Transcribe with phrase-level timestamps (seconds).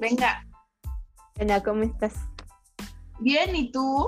[0.00, 0.46] Venga.
[1.40, 2.14] Hola, ¿cómo estás?
[3.20, 4.06] Bien, ¿y tú?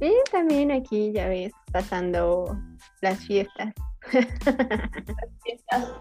[0.00, 2.58] Bien, también aquí, ya ves, pasando
[3.00, 3.72] las fiestas.
[4.12, 4.26] Las
[5.42, 5.92] fiestas.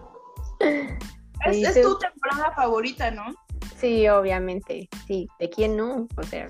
[1.46, 3.26] Es, tu temporada favorita, ¿no?
[3.78, 5.28] Sí, obviamente, sí.
[5.40, 6.08] ¿De quién no?
[6.18, 6.50] O sea.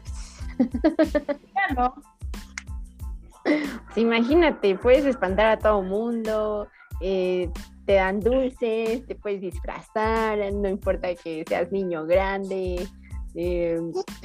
[0.57, 1.93] Ya no.
[3.97, 6.69] imagínate, puedes espantar a todo mundo,
[7.01, 7.49] eh,
[7.85, 12.87] te dan dulces, te puedes disfrazar, no importa que seas niño grande,
[13.35, 13.79] eh,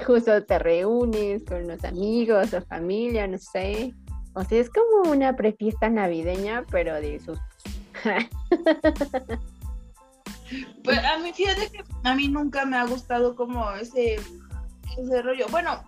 [0.07, 3.95] justo te reúnes con los amigos o familia, no sé.
[4.35, 7.39] O sea, es como una prefiesta navideña, pero de sus...
[10.85, 14.21] pues a mí, fíjate que a mí nunca me ha gustado como ese,
[14.97, 15.47] ese rollo.
[15.51, 15.83] Bueno,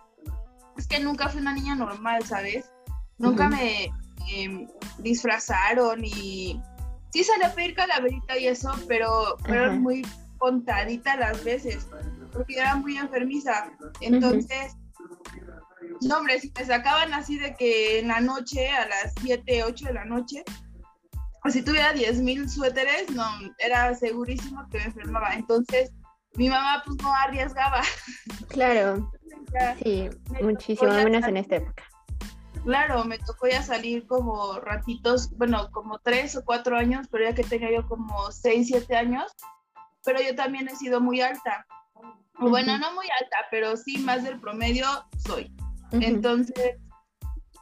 [0.76, 2.70] es que nunca fui una niña normal, ¿sabes?
[3.18, 3.88] Nunca me
[4.34, 4.66] em,
[4.98, 6.60] disfrazaron y
[7.12, 10.06] sí salí a pedir calaverita y eso, pero fueron muy
[10.38, 11.86] contaditas las veces,
[12.32, 13.70] porque era muy enfermiza.
[14.00, 14.74] Entonces,
[16.00, 19.86] no, hombre, si me sacaban así de que en la noche, a las 7, 8
[19.86, 20.42] de la noche,
[21.44, 23.24] o si tuviera 10 mil suéteres, no,
[23.58, 25.34] era segurísimo que me enfermaba.
[25.34, 25.92] Entonces,
[26.34, 27.82] mi mamá pues no arriesgaba.
[28.48, 29.12] Claro,
[29.82, 30.08] sí,
[30.40, 31.84] muchísimo, menos en esta época.
[32.64, 37.34] Claro, me tocó ya salir como ratitos, bueno, como tres o cuatro años, pero ya
[37.34, 39.32] que tenía yo como seis, siete años,
[40.04, 41.66] pero yo también he sido muy alta.
[42.38, 44.86] Bueno, no muy alta, pero sí más del promedio
[45.18, 45.52] soy.
[45.92, 46.78] Entonces,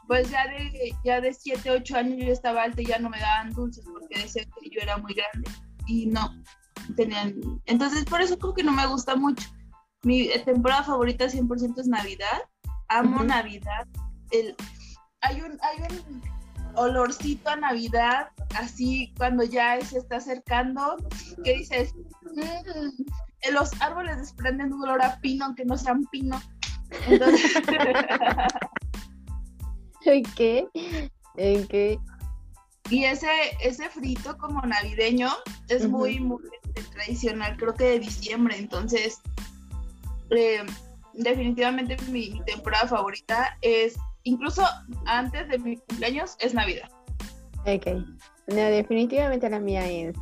[0.06, 3.20] pues ya de, ya de siete, ocho años yo estaba alta y ya no me
[3.20, 5.50] daban dulces porque decían que yo era muy grande.
[5.86, 6.30] Y no,
[6.94, 7.34] tenían...
[7.66, 9.48] Entonces, por eso creo que no me gusta mucho.
[10.02, 12.42] Mi temporada favorita 100% es Navidad.
[12.88, 13.86] Amo Navidad.
[14.30, 14.54] El,
[15.22, 16.22] hay un, hay un
[16.76, 20.96] olorcito a Navidad, así cuando ya se está acercando,
[21.44, 26.40] que dices, mm, los árboles desprenden un olor a pino, aunque no sean pino.
[27.06, 27.52] Entonces...
[30.36, 30.66] qué?
[31.36, 31.98] ¿En qué?
[32.88, 33.28] Y ese,
[33.60, 35.30] ese frito como navideño
[35.68, 36.42] es muy, muy
[36.92, 39.20] tradicional, creo que de diciembre, entonces
[40.30, 40.66] eh,
[41.14, 44.62] definitivamente mi temporada favorita es incluso
[45.06, 46.88] antes de mi cumpleaños es Navidad.
[47.66, 47.86] Ok.
[48.48, 50.16] No, definitivamente la mía es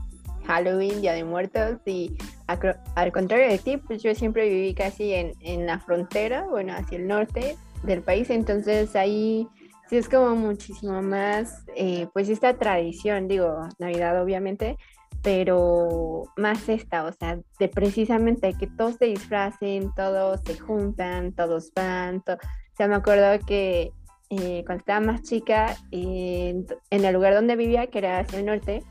[0.46, 2.16] Halloween, Día de Muertos y
[2.46, 6.98] al contrario de ti, pues yo siempre viví casi en, en la frontera, bueno, hacia
[6.98, 9.46] el norte del país, entonces ahí
[9.88, 14.78] sí es como muchísimo más, eh, pues esta tradición, digo, Navidad obviamente,
[15.22, 21.72] pero más esta, o sea, de precisamente que todos se disfracen, todos se juntan, todos
[21.74, 22.38] van, o
[22.78, 23.92] sea, me acuerdo que
[24.30, 28.84] eh, cuando estaba más chica, en el lugar donde vivía, que era hacia el norte,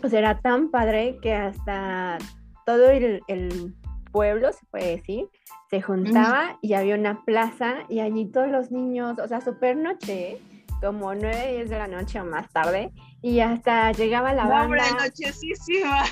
[0.00, 2.18] pues era tan padre que hasta
[2.64, 3.74] todo el,
[4.12, 5.28] pueblo, se puede decir,
[5.70, 10.40] se juntaba y había una plaza y allí todos los niños, o sea, super noche,
[10.80, 12.90] como 9, 10 de la noche o más tarde,
[13.20, 14.84] y hasta llegaba la banda.
[14.92, 16.04] nochesísima!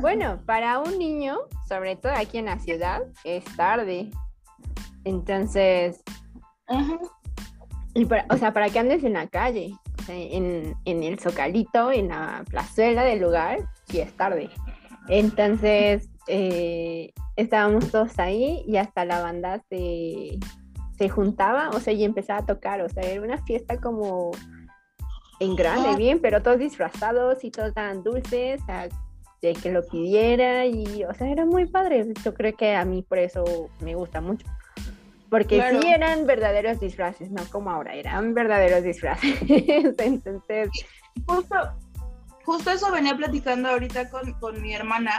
[0.00, 4.10] Bueno, para un niño, sobre todo aquí en la ciudad, es tarde.
[5.04, 6.02] Entonces,
[8.30, 9.74] o sea, para que andes en la calle,
[10.08, 13.58] en, el zocalito, en la plazuela del lugar,
[13.92, 14.50] y es tarde.
[15.08, 22.40] Entonces, eh, estábamos todos ahí y hasta la banda se, juntaba, o sea, y empezaba
[22.40, 24.32] a tocar, o sea, era una fiesta como
[25.40, 28.60] en grande, bien, pero todos disfrazados y todos daban dulces,
[29.40, 32.12] de que lo pidiera y, o sea, era muy padre.
[32.24, 33.44] Yo creo que a mí por eso
[33.80, 34.46] me gusta mucho.
[35.30, 39.38] Porque sí eran verdaderos disfraces, no como ahora, eran verdaderos disfraces.
[39.98, 40.70] Entonces.
[41.26, 41.56] Justo,
[42.44, 45.18] justo eso venía platicando ahorita con, con mi hermana,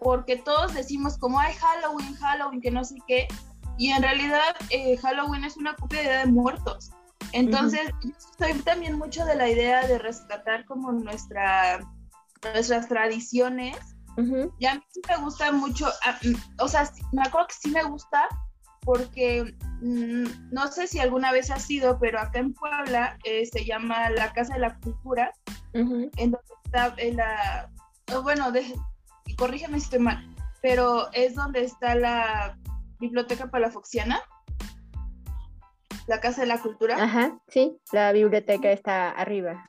[0.00, 3.28] porque todos decimos como hay Halloween, Halloween, que no sé qué,
[3.78, 6.90] y en realidad eh, Halloween es una copia de Día de Muertos.
[7.32, 11.80] Entonces, yo estoy también mucho de la idea de rescatar como nuestra,
[12.54, 13.76] nuestras tradiciones.
[14.58, 15.88] Y a mí sí me gusta mucho,
[16.22, 18.26] mm, o sea, me acuerdo que sí me gusta
[18.86, 23.64] porque mm, no sé si alguna vez ha sido, pero acá en Puebla eh, se
[23.64, 25.32] llama la Casa de la Cultura,
[25.74, 27.68] en donde está la,
[28.14, 28.46] oh, bueno,
[29.36, 30.24] corrígeme si estoy mal,
[30.62, 32.56] pero es donde está la
[33.00, 34.22] Biblioteca Palafoxiana,
[36.06, 36.96] la Casa de la Cultura.
[37.02, 39.68] Ajá, sí, la biblioteca está arriba.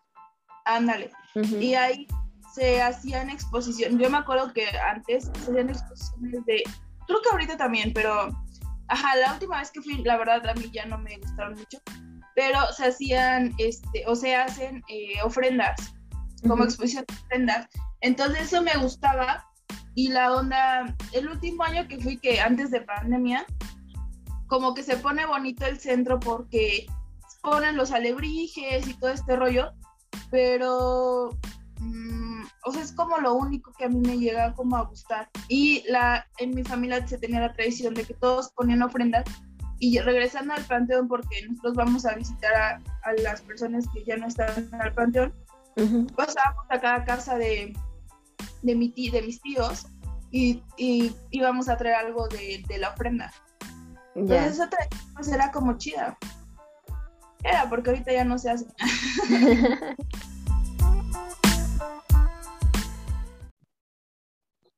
[0.66, 1.10] Ándale.
[1.60, 2.08] Y ahí
[2.54, 4.00] se hacían exposiciones.
[4.00, 6.64] Yo me acuerdo que antes se hacían exposiciones de,
[7.08, 8.30] creo que ahorita también, pero
[8.90, 11.80] Ajá, la última vez que fui, la verdad a mí ya no me gustaron mucho,
[12.36, 15.94] pero se hacían, este, o se hacen eh, ofrendas,
[16.48, 17.68] como exposición de ofrendas.
[18.02, 19.44] Entonces eso me gustaba
[19.96, 23.46] y la onda, el último año que fui, que antes de pandemia,
[24.48, 26.86] como que se pone bonito el centro porque
[27.42, 29.72] ponen los alebrijes y todo este rollo,
[30.30, 31.30] pero,
[31.80, 32.27] mm,
[32.68, 35.30] o sea, es como lo único que a mí me llega como a gustar.
[35.48, 39.24] Y la, en mi familia se tenía la tradición de que todos ponían ofrendas
[39.80, 44.28] y regresando al panteón, porque nosotros vamos a visitar a, las personas que ya no
[44.28, 45.34] están al panteón,
[46.18, 47.74] pasábamos a cada casa de,
[48.64, 49.88] de, mi de mis tíos
[50.32, 53.32] y, y, íbamos a traer algo de, de la ofrenda.
[54.14, 56.18] Entonces esa tradición pues, era como chida.
[57.44, 58.66] Era porque ahorita ya no se hace.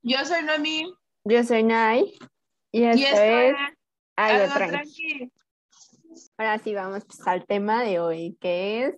[0.02, 0.94] Yo soy Noemi.
[1.24, 2.18] Yo soy Nay.
[2.72, 3.54] Y esto, es
[4.16, 5.28] algo, tranquilo.
[6.38, 8.94] Ahora sí vamos pues, al tema de hoy, que es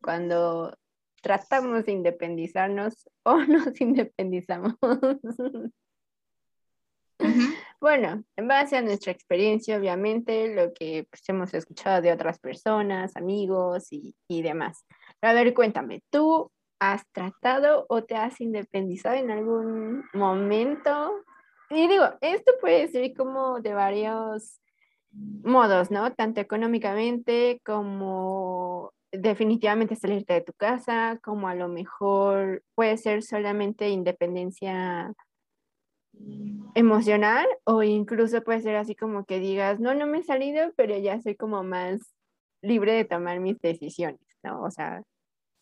[0.00, 0.76] cuando
[1.22, 4.74] tratamos de independizarnos o nos independizamos.
[7.80, 13.16] Bueno, en base a nuestra experiencia, obviamente, lo que pues, hemos escuchado de otras personas,
[13.16, 14.86] amigos y, y demás.
[15.20, 16.48] a ver, cuéntame, ¿tú
[16.82, 21.12] has tratado o te has independizado en algún momento?
[21.70, 24.60] Y digo, esto puede ser como de varios
[25.12, 26.12] modos, ¿no?
[26.12, 33.88] Tanto económicamente como definitivamente salirte de tu casa, como a lo mejor puede ser solamente
[33.88, 35.12] independencia
[36.74, 40.98] emocional o incluso puede ser así como que digas, no, no me he salido, pero
[40.98, 42.00] ya soy como más
[42.60, 44.62] libre de tomar mis decisiones, ¿no?
[44.62, 45.02] O sea,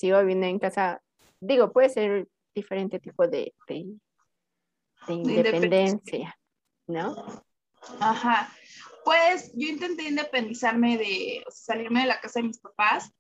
[0.00, 1.02] sigo viviendo en casa,
[1.40, 3.87] digo, puede ser diferente tipo de, de,
[5.08, 6.38] independencia,
[6.87, 7.44] ¿no?
[8.00, 8.52] Ajá.
[9.04, 13.10] Pues yo intenté independizarme de, o sea, salirme de la casa de mis papás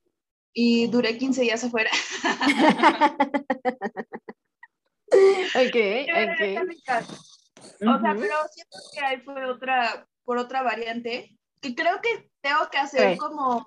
[0.52, 1.90] y duré 15 días afuera.
[5.54, 5.76] ok,
[6.30, 6.42] ok.
[7.82, 12.68] O sea, pero siento que ahí fue otra, por otra variante, que creo que tengo
[12.70, 13.66] que hacer como,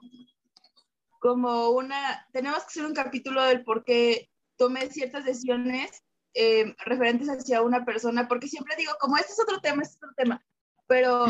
[1.19, 6.03] como una, tenemos que hacer un capítulo del por qué tomé ciertas decisiones
[6.33, 10.03] eh, referentes hacia una persona, porque siempre digo, como este es otro tema, este es
[10.03, 10.45] otro tema,
[10.88, 11.25] pero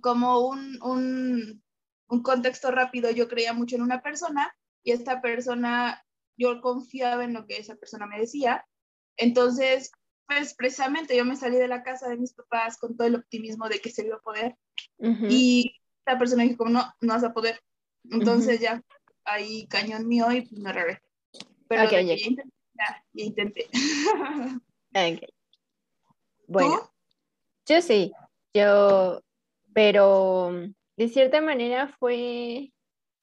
[0.00, 1.62] como un, un,
[2.08, 6.04] un contexto rápido, yo creía mucho en una persona y esta persona,
[6.36, 8.66] yo confiaba en lo que esa persona me decía,
[9.16, 9.92] entonces
[10.26, 13.68] pues precisamente yo me salí de la casa de mis papás con todo el optimismo
[13.68, 14.56] de que se iba a poder
[14.98, 15.74] y
[16.06, 17.60] la persona dijo como no, no vas a poder.
[18.04, 18.82] Entonces ya
[19.24, 21.02] ahí cañón mío y pues me regresé.
[21.72, 22.52] Pero okay, ya intenté.
[22.74, 23.66] Ya, intenté.
[26.46, 26.92] Bueno,
[27.66, 28.12] yo sí,
[28.52, 29.22] yo,
[29.72, 30.52] pero
[30.98, 32.72] de cierta manera fue,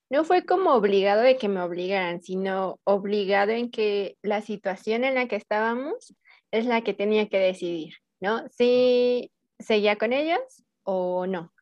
[0.09, 5.13] no fue como obligado de que me obligaran, sino obligado en que la situación en
[5.13, 6.15] la que estábamos
[6.49, 8.49] es la que tenía que decidir, ¿no?
[8.49, 10.39] Si seguía con ellos
[10.81, 11.53] o no.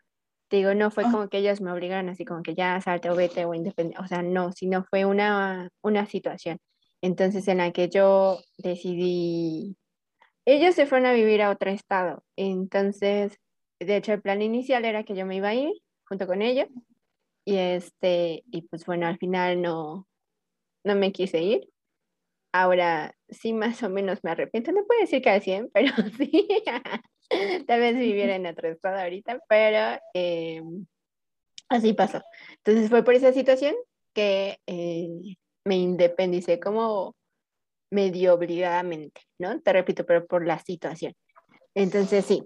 [0.50, 1.12] Digo, no fue ah.
[1.12, 4.08] como que ellos me obligaron así como que ya salte o vete o independiente, o
[4.08, 6.60] sea, no, sino fue una, una situación.
[7.02, 9.78] Entonces en la que yo decidí,
[10.46, 13.40] ellos se fueron a vivir a otro estado, entonces,
[13.80, 15.74] de hecho el plan inicial era que yo me iba a ir
[16.08, 16.68] junto con ellos
[17.46, 20.08] y este, y pues bueno, al final no,
[20.84, 21.70] no me quise ir
[22.58, 24.72] Ahora sí, más o menos me arrepiento.
[24.72, 26.48] No puedo decir que al 100, pero sí.
[27.68, 30.62] Tal vez viviera en otro estado ahorita, pero eh,
[31.70, 32.24] así pasó.
[32.64, 33.76] Entonces fue por esa situación
[34.14, 37.16] que eh, me independicé como
[37.92, 39.60] medio obligadamente, ¿no?
[39.62, 41.14] Te repito, pero por la situación.
[41.76, 42.44] Entonces sí.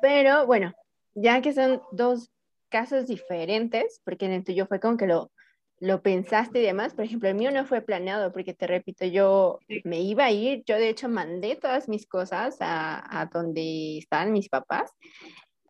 [0.00, 0.72] Pero bueno,
[1.14, 2.30] ya que son dos
[2.68, 5.30] casos diferentes, porque en el tuyo fue como que lo
[5.78, 6.94] lo pensaste y demás.
[6.94, 10.64] Por ejemplo, el mío no fue planeado porque te repito, yo me iba a ir,
[10.66, 14.90] yo de hecho mandé todas mis cosas a, a donde estaban mis papás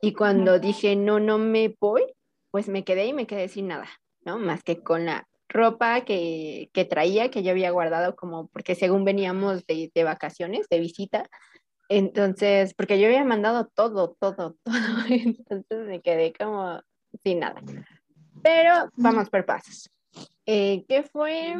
[0.00, 2.04] y cuando dije no, no me voy,
[2.50, 3.88] pues me quedé y me quedé sin nada,
[4.24, 4.38] ¿no?
[4.38, 5.26] Más que con la
[5.56, 10.68] ropa que, que traía, que yo había guardado como, porque según veníamos de, de vacaciones,
[10.68, 11.28] de visita,
[11.88, 14.76] entonces, porque yo había mandado todo, todo, todo,
[15.08, 16.80] entonces me quedé como
[17.22, 17.62] sin nada.
[18.42, 19.90] Pero vamos por pasos.
[20.44, 21.56] Eh, ¿Qué fue?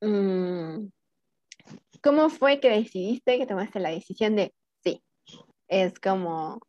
[0.00, 0.88] Mm,
[2.02, 4.52] ¿Cómo fue que decidiste, que tomaste la decisión de
[4.82, 5.02] sí?
[5.68, 6.60] Es como,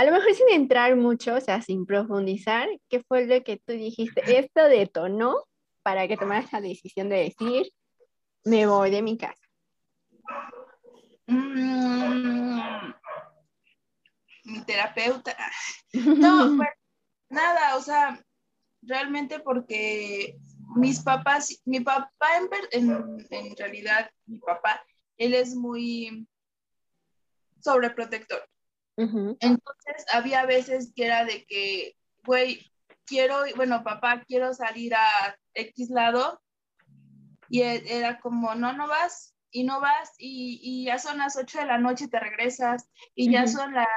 [0.00, 3.74] a lo mejor sin entrar mucho, o sea, sin profundizar, ¿qué fue lo que tú
[3.74, 4.22] dijiste?
[4.38, 5.44] Esto detonó
[5.82, 7.70] para que tomaras la decisión de decir,
[8.42, 9.42] me voy de mi casa.
[11.26, 12.94] Mm,
[14.44, 15.36] mi terapeuta.
[15.92, 16.70] No, pues
[17.28, 18.24] nada, o sea,
[18.80, 20.38] realmente porque
[20.76, 22.26] mis papás, mi papá
[22.72, 24.82] en, en, realidad, mi papá
[25.18, 26.26] él es muy
[27.60, 28.48] sobreprotector.
[29.40, 32.70] Entonces había veces que era de que, güey,
[33.06, 36.40] quiero, bueno, papá, quiero salir a X lado.
[37.48, 41.58] Y e, era como, no, no vas, y no vas, y, ya son las 8
[41.58, 43.88] de la noche y te regresas, y ya son las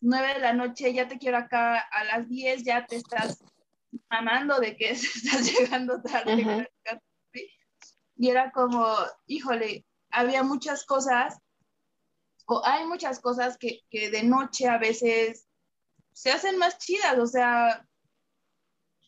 [0.00, 3.44] 9 de la noche, ya te quiero acá, a las 10 ya te estás
[4.10, 6.70] mamando de que estás llegando tarde.
[8.16, 11.38] Y era como, híjole, había muchas cosas,
[12.48, 15.46] o hay muchas cosas que, que de noche a veces
[16.12, 17.86] se hacen más chidas, o sea,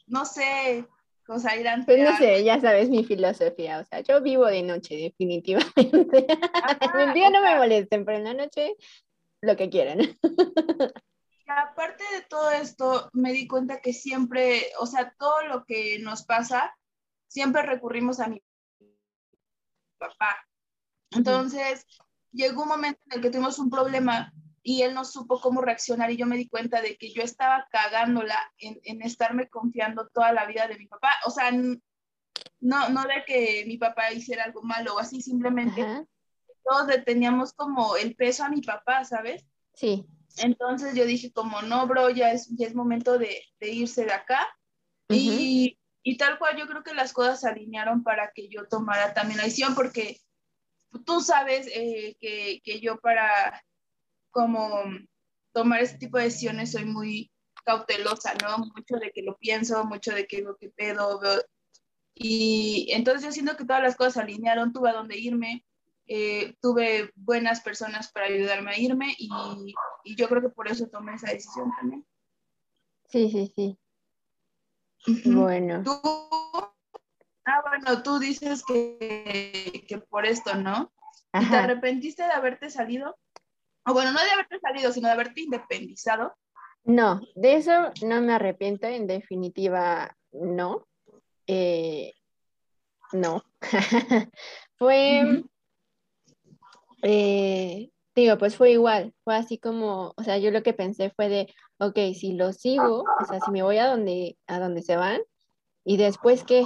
[0.06, 0.86] no sé,
[1.26, 1.84] o sea, irán.
[1.86, 6.26] Pues no sé, ya sabes mi filosofía, o sea, yo vivo de noche, definitivamente.
[6.26, 8.76] en el día no me molesten, pero en la noche
[9.40, 9.98] lo que quieran.
[11.46, 16.24] aparte de todo esto, me di cuenta que siempre, o sea, todo lo que nos
[16.24, 16.76] pasa,
[17.26, 18.42] siempre recurrimos a mi
[19.98, 20.46] papá.
[21.10, 21.86] Entonces,
[22.32, 24.32] llegó un momento en el que tuvimos un problema
[24.62, 27.66] y él no supo cómo reaccionar y yo me di cuenta de que yo estaba
[27.70, 31.10] cagándola en, en estarme confiando toda la vida de mi papá.
[31.26, 31.50] O sea,
[32.60, 36.06] no, no de que mi papá hiciera algo malo o así, simplemente
[36.62, 39.46] todos le teníamos como el peso a mi papá, ¿sabes?
[39.74, 40.06] Sí.
[40.36, 44.12] Entonces yo dije como, no, bro, ya es, ya es momento de, de irse de
[44.12, 44.46] acá.
[45.08, 49.12] y, y, tal cual yo creo que las cosas se alinearon para que yo tomara
[49.12, 50.20] también la decisión, porque
[51.04, 53.62] tú sabes eh, que, que, yo para
[54.30, 54.82] como
[55.52, 57.30] tomar este tipo de decisiones soy muy
[57.64, 58.58] cautelosa, ¿no?
[58.58, 61.20] Mucho de que lo pienso, mucho de que lo que pedo,
[62.14, 65.64] y entonces yo siento que todas las cosas se alinearon, tuve a dónde irme,
[66.06, 69.30] eh, tuve buenas personas para ayudarme a irme y,
[70.04, 72.04] y, yo creo que por eso tomé esa decisión también.
[73.08, 73.78] Sí, sí, sí.
[75.24, 75.82] Bueno.
[75.82, 75.92] ¿Tú?
[77.44, 80.92] Ah, bueno, tú dices que, que por esto, ¿no?
[81.32, 83.16] ¿Te arrepentiste de haberte salido?
[83.86, 86.36] O bueno, no de haberte salido, sino de haberte independizado.
[86.84, 90.86] No, de eso no me arrepiento, en definitiva, no.
[91.46, 92.14] Eh,
[93.12, 93.44] no.
[94.76, 95.44] Fue,
[97.02, 101.28] eh, digo, pues fue igual, fue así como, o sea, yo lo que pensé fue
[101.28, 104.96] de, ok, si lo sigo, o sea, si me voy a donde, a donde se
[104.96, 105.20] van,
[105.84, 106.64] y después qué,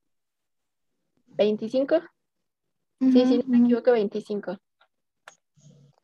[1.37, 2.01] 25.
[3.01, 4.59] Sí, sí, no me equivoco, 25.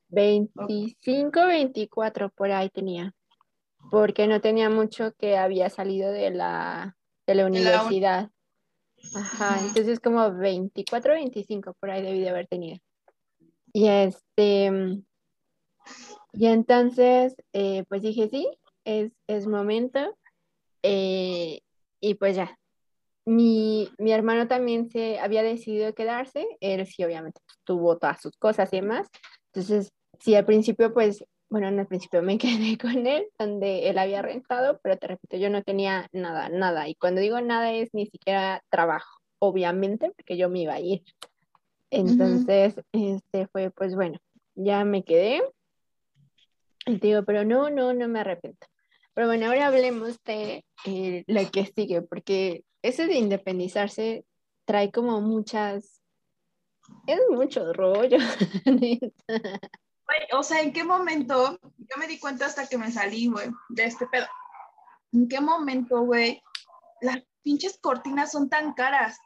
[0.08, 3.14] 25, 24 por ahí tenía.
[3.90, 8.30] Porque no tenía mucho que había salido de la, de la universidad.
[9.14, 12.78] Ajá, entonces como 24, 25 por ahí debí de haber tenido.
[13.72, 15.02] Y este,
[16.32, 18.48] y entonces, eh, pues dije, sí,
[18.84, 20.16] es, es momento.
[20.82, 21.60] Eh,
[22.00, 22.58] y pues ya,
[23.24, 28.72] mi, mi, hermano también se había decidido quedarse, él sí obviamente tuvo todas sus cosas
[28.72, 29.08] y demás,
[29.52, 33.98] entonces sí al principio pues, bueno, en el principio me quedé con él, donde él
[33.98, 37.92] había rentado, pero te repito, yo no tenía nada, nada, y cuando digo nada es
[37.94, 41.02] ni siquiera trabajo, obviamente, porque yo me iba a ir.
[41.90, 44.18] Entonces, este fue pues bueno,
[44.54, 45.42] ya me quedé,
[46.86, 48.66] y te digo, pero no, no, no me arrepiento.
[49.14, 54.24] Pero bueno, ahora hablemos de eh, lo que sigue, porque ese de independizarse
[54.64, 56.02] trae como muchas,
[57.06, 58.18] es mucho rollo.
[60.32, 61.58] o sea, ¿en qué momento?
[61.62, 64.26] Yo me di cuenta hasta que me salí, güey, de este pedo.
[65.12, 66.42] ¿En qué momento, güey?
[67.00, 69.18] Las pinches cortinas son tan caras.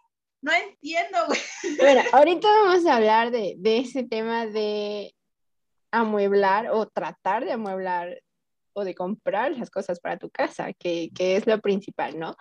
[0.42, 1.40] No entiendo, güey.
[1.78, 5.14] Bueno, ahorita vamos a hablar de, de ese tema de
[5.90, 8.22] amueblar o tratar de amueblar
[8.72, 12.36] o de comprar las cosas para tu casa, que, que es lo principal, ¿no?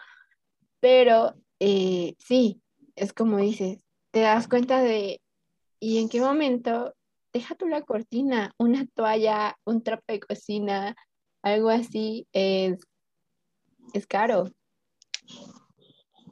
[0.80, 2.62] Pero eh, sí,
[2.96, 5.22] es como dices, te das cuenta de,
[5.80, 6.94] ¿y en qué momento
[7.34, 10.96] deja tú la cortina, una toalla, un trapo de cocina,
[11.42, 12.80] algo así, es,
[13.94, 14.52] es caro?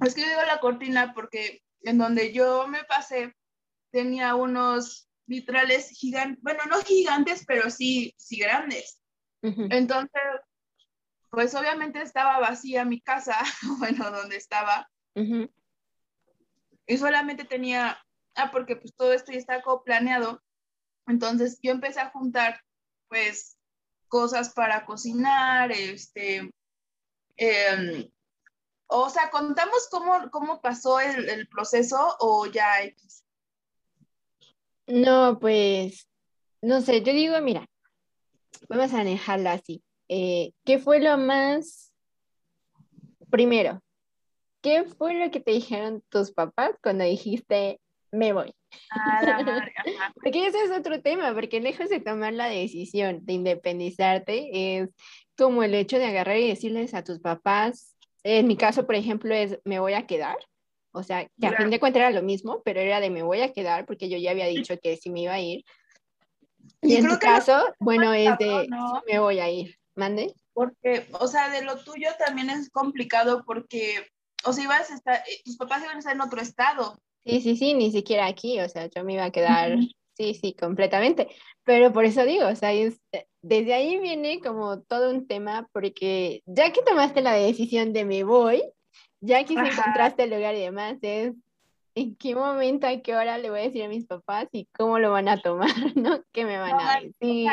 [0.01, 3.33] Es que yo digo la cortina porque en donde yo me pasé
[3.91, 9.01] tenía unos vitrales gigantes, bueno, no gigantes, pero sí, sí grandes.
[9.41, 10.21] Entonces,
[11.29, 13.37] pues obviamente estaba vacía mi casa,
[13.79, 14.89] bueno, donde estaba.
[15.15, 17.97] Y solamente tenía,
[18.35, 20.41] ah, porque pues todo esto ya está como planeado.
[21.07, 22.59] Entonces yo empecé a juntar,
[23.07, 23.57] pues,
[24.07, 26.51] cosas para cocinar, este,
[27.37, 28.09] em,
[28.87, 32.67] o sea, contamos cómo, cómo pasó el, proceso o ya.
[34.87, 36.07] No, pues,
[36.61, 37.65] no sé, yo digo, mira,
[38.69, 39.83] vamos a dejarlo así.
[40.07, 41.93] Eh, ¿Qué fue lo más,
[43.29, 43.81] primero,
[44.61, 47.81] qué fue lo que te dijeron tus papás cuando dijiste,
[48.17, 48.53] me voy?
[48.91, 49.73] La madre,
[50.15, 54.89] Porque ese es otro tema, porque lejos de tomar la decisión de independizarte, es
[55.37, 59.33] como el hecho de agarrar y decirles a tus papás, en mi caso, por ejemplo,
[59.33, 60.37] es, me voy a quedar
[60.97, 63.41] o sea, que a fin de cuentas era lo mismo, pero era de me voy
[63.41, 65.63] a quedar porque yo ya había dicho que sí me iba a ir.
[66.81, 68.67] Y, en tu caso, bueno, es de
[69.05, 69.77] me voy a ir.
[69.93, 70.33] ¿Mande?
[70.53, 74.07] Porque, o sea, de lo tuyo también es complicado porque,
[74.43, 76.97] o sea, ibas a estar, eh, tus papás iban a estar en otro estado.
[77.27, 79.77] Sí, sí, sí, ni siquiera aquí, o sea, yo me iba a quedar,
[80.13, 81.27] sí, sí, completamente.
[81.63, 85.67] Pero por eso digo, o sea, es, eh, desde ahí viene como todo un tema,
[85.73, 88.63] porque ya que tomaste la decisión de me voy,
[89.19, 91.33] ya que encontraste el lugar y demás, es
[91.95, 94.99] en qué momento, a qué hora le voy a decir a mis papás y cómo
[94.99, 96.23] lo van a tomar, ¿no?
[96.31, 97.49] ¿Qué me van a decir?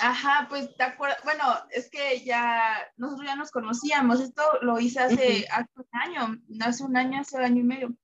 [0.00, 5.00] Ajá, pues te acuerdas, bueno, es que ya nosotros ya nos conocíamos, esto lo hice
[5.00, 7.94] hace, hace un año, hace un año, hace un año y medio.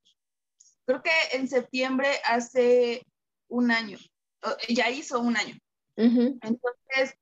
[0.87, 3.07] Creo que en septiembre hace
[3.49, 3.99] un año,
[4.69, 5.57] ya hizo un año.
[5.97, 7.17] Entonces,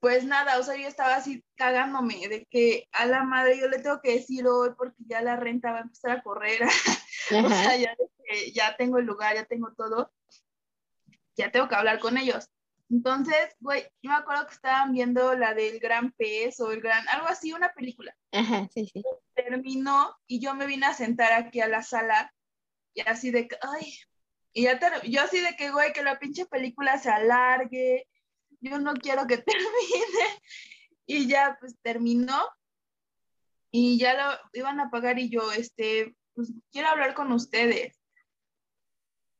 [0.00, 3.78] pues nada, o sea, yo estaba así cagándome de que a la madre yo le
[3.78, 6.60] tengo que decir hoy porque ya la renta va a empezar a correr.
[7.46, 7.94] o sea, ya,
[8.54, 10.12] ya tengo el lugar, ya tengo todo.
[11.36, 12.50] Ya tengo que hablar con ellos.
[12.90, 17.08] Entonces, güey, yo me acuerdo que estaban viendo la del Gran Pez o el Gran,
[17.08, 18.14] algo así, una película.
[18.32, 19.02] Ajá, sí, sí.
[19.34, 22.34] Terminó y yo me vine a sentar aquí a la sala
[22.94, 23.92] y así de que, ay,
[24.52, 28.06] y ya yo así de que, güey, que la pinche película se alargue,
[28.60, 30.26] yo no quiero que termine.
[31.06, 32.40] Y ya pues terminó
[33.70, 37.98] y ya lo iban a pagar y yo, este, pues quiero hablar con ustedes.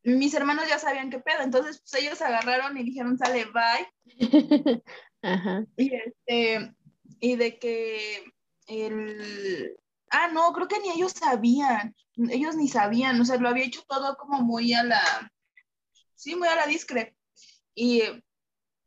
[0.03, 3.87] Mis hermanos ya sabían qué pedo, entonces pues ellos agarraron y dijeron, sale, bye.
[5.23, 5.65] Ajá.
[5.77, 6.75] Y este,
[7.21, 8.25] y de que
[8.67, 9.77] el,
[10.13, 11.95] ah, no, creo que ni ellos sabían,
[12.31, 15.33] ellos ni sabían, o sea, lo había hecho todo como muy a la,
[16.15, 17.17] sí, muy a la discre.
[17.75, 18.03] Y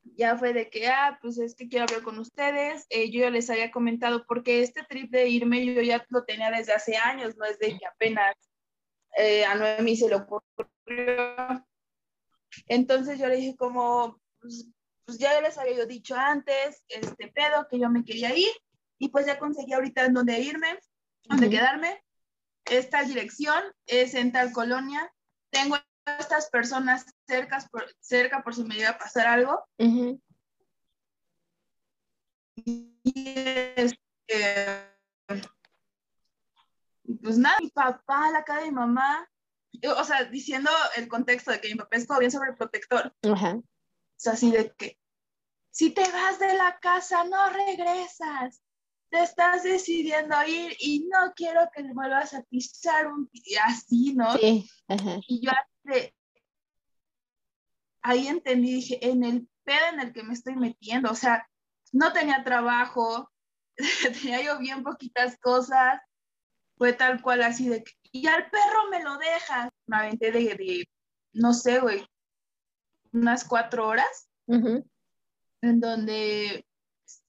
[0.04, 2.86] ya fue de que, ah, pues es que quiero hablar con ustedes.
[2.90, 6.52] Eh, yo ya les había comentado, porque este trip de irme yo ya lo tenía
[6.52, 8.36] desde hace años, no es de que apenas
[9.18, 11.66] eh, a Noemi se lo ocurrió.
[12.68, 14.70] Entonces yo le dije como, pues,
[15.06, 18.52] pues ya les había yo dicho antes, este pedo, que yo me quería ir,
[18.98, 20.80] y pues ya conseguí ahorita en dónde irme,
[21.28, 22.04] dónde quedarme.
[22.66, 25.14] Esta dirección es en tal colonia.
[25.50, 29.64] Tengo estas personas cerca por, cerca por si me iba a pasar algo.
[32.58, 32.94] Y
[33.76, 34.90] este,
[37.22, 39.30] pues nada, mi papá, la cara de mi mamá,
[39.98, 43.14] o sea, diciendo el contexto de que mi papá es todo bien sobreprotector.
[43.32, 43.56] Ajá.
[43.56, 43.64] O
[44.16, 44.98] sea, así de que,
[45.72, 48.62] si te vas de la casa, no regresas.
[49.16, 53.30] Te estás decidiendo ir y no quiero que le vuelvas a pisar un...
[53.64, 54.38] Así, ¿no?
[54.38, 54.70] Sí.
[55.30, 55.52] Y yo
[58.02, 61.48] ahí entendí, dije, en el pedo en el que me estoy metiendo, o sea,
[61.94, 63.32] no tenía trabajo,
[64.22, 66.02] tenía yo bien poquitas cosas,
[66.78, 69.70] fue tal cual así de, y al perro me lo dejas.
[69.86, 70.90] Me aventé de,
[71.32, 72.06] no sé, güey,
[73.14, 76.68] unas cuatro horas, en donde,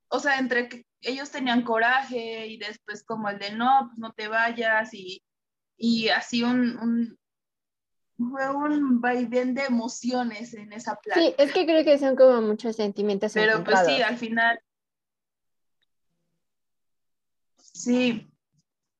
[0.08, 4.12] o sea, entre que ellos tenían coraje y después como el de, no, pues no
[4.12, 5.22] te vayas y,
[5.76, 7.18] y así un,
[8.16, 11.20] fue un vaivén de emociones en esa playa.
[11.20, 13.32] Sí, es que creo que son como muchos sentimientos.
[13.34, 14.58] Pero pues sí, al final.
[17.58, 18.32] Sí,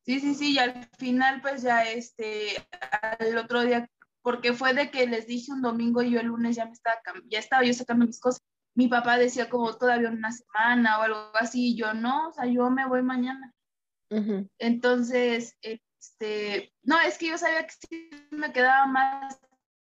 [0.05, 2.57] sí, sí, sí, y al final pues ya este,
[3.19, 6.57] al otro día, porque fue de que les dije un domingo y yo el lunes
[6.57, 8.43] ya me estaba, ya estaba yo sacando mis cosas.
[8.77, 12.47] Mi papá decía como todavía una semana o algo así, y yo no, o sea,
[12.47, 13.53] yo me voy mañana.
[14.59, 19.41] Entonces, este, no, es que yo sabía que si me quedaba más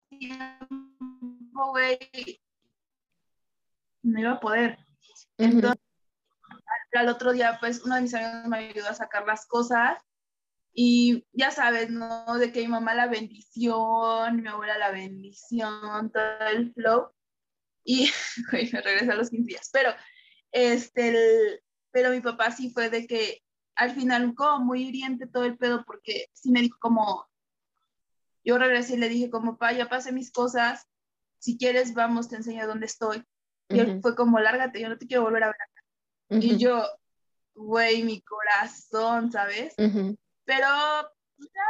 [0.10, 2.00] tiempo, güey,
[4.04, 4.78] no iba a poder.
[5.38, 5.82] Entonces,
[6.94, 9.98] al otro día, pues, uno de mis amigos me ayudó a sacar las cosas
[10.74, 12.38] Y ya sabes, ¿no?
[12.38, 17.15] De que mi mamá la bendición, mi abuela la bendición, todo el flow.
[17.86, 18.12] Y,
[18.52, 19.70] güey, me regresé a los 15 días.
[19.72, 19.92] Pero,
[20.52, 23.42] este, pero mi papá sí fue de que
[23.76, 27.26] al final como muy hiriente todo el pedo porque sí me dijo como,
[28.44, 30.88] yo regresé y le dije como, papá, ya pasé mis cosas,
[31.40, 33.24] si quieres vamos, te enseño dónde estoy.
[33.70, 36.40] Y él fue como, lárgate, yo no te quiero volver a ver acá.
[36.40, 36.84] Y yo,
[37.56, 39.74] güey, mi corazón, ¿sabes?
[40.46, 40.68] Pero,
[40.98, 41.15] pues,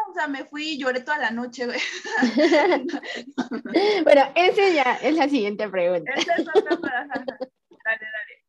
[0.09, 1.79] o sea, me fui y lloré toda la noche, güey.
[4.03, 6.11] bueno, esa ya es la siguiente pregunta.
[6.15, 7.07] Esa es otra para...
[7.07, 7.25] Dale,
[7.85, 8.45] dale.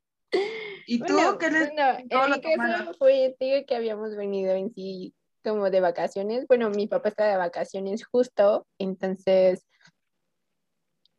[0.87, 5.15] ¿Y tú qué les bueno, en mi caso fue, digo que habíamos venido en sí
[5.45, 6.47] como de vacaciones.
[6.49, 9.65] Bueno, mi papá está de vacaciones justo, entonces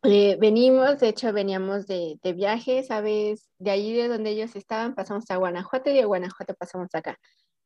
[0.04, 3.50] eh, venimos, de hecho veníamos de, de, viaje, ¿sabes?
[3.58, 7.18] De ahí de donde ellos estaban pasamos a Guanajuato y de Guanajuato pasamos acá,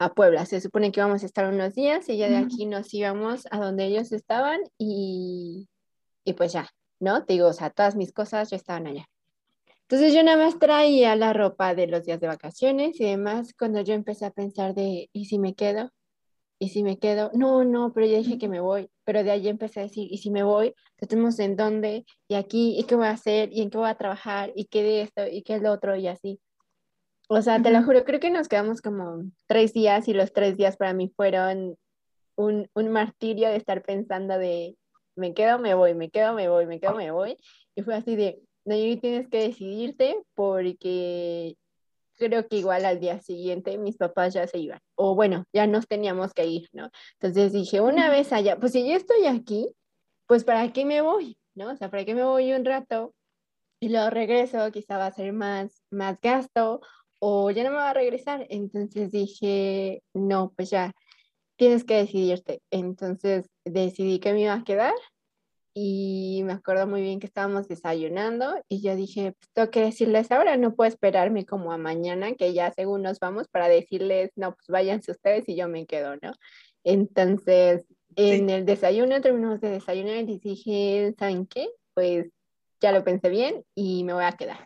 [0.01, 0.47] a Puebla.
[0.47, 3.59] Se supone que íbamos a estar unos días y ya de aquí nos íbamos a
[3.59, 5.69] donde ellos estaban y,
[6.23, 6.67] y pues ya,
[6.99, 7.23] ¿no?
[7.23, 9.05] Te digo, o sea, todas mis cosas ya estaban allá.
[9.83, 13.79] Entonces yo nada más traía la ropa de los días de vacaciones y demás cuando
[13.81, 15.91] yo empecé a pensar de, ¿y si me quedo?
[16.57, 17.29] ¿Y si me quedo?
[17.35, 18.89] No, no, pero ya dije que me voy.
[19.03, 20.73] Pero de ahí empecé a decir, ¿y si me voy?
[20.95, 23.95] Tenemos en dónde, y aquí, y qué voy a hacer, y en qué voy a
[23.95, 26.39] trabajar, y qué de esto, y qué es lo otro, y así.
[27.33, 30.57] O sea, te lo juro, creo que nos quedamos como tres días y los tres
[30.57, 31.77] días para mí fueron
[32.35, 34.75] un, un martirio de estar pensando de,
[35.15, 37.37] me quedo, me voy, me quedo, me voy, me quedo, me voy.
[37.73, 41.55] Y fue así de, Nayuri, tienes que decidirte porque
[42.15, 45.87] creo que igual al día siguiente mis papás ya se iban, o bueno, ya nos
[45.87, 46.89] teníamos que ir, ¿no?
[47.13, 49.69] Entonces dije, una vez allá, pues si yo estoy aquí,
[50.27, 51.37] pues ¿para qué me voy?
[51.55, 51.71] ¿No?
[51.71, 53.15] O sea, ¿para qué me voy un rato?
[53.79, 56.81] Y luego regreso, quizá va a ser más, más gasto,
[57.23, 58.47] o ya no me va a regresar.
[58.49, 60.93] Entonces dije, no, pues ya,
[61.55, 62.61] tienes que decidirte.
[62.71, 64.95] Entonces decidí que me iba a quedar
[65.73, 70.31] y me acuerdo muy bien que estábamos desayunando y yo dije, pues tengo que decirles
[70.31, 74.55] ahora, no puedo esperarme como a mañana, que ya según nos vamos para decirles, no,
[74.55, 76.33] pues váyanse ustedes y yo me quedo, ¿no?
[76.83, 81.69] Entonces, en el desayuno, terminamos de desayunar y dije, ¿saben qué?
[81.93, 82.27] Pues
[82.81, 84.65] ya lo pensé bien y me voy a quedar.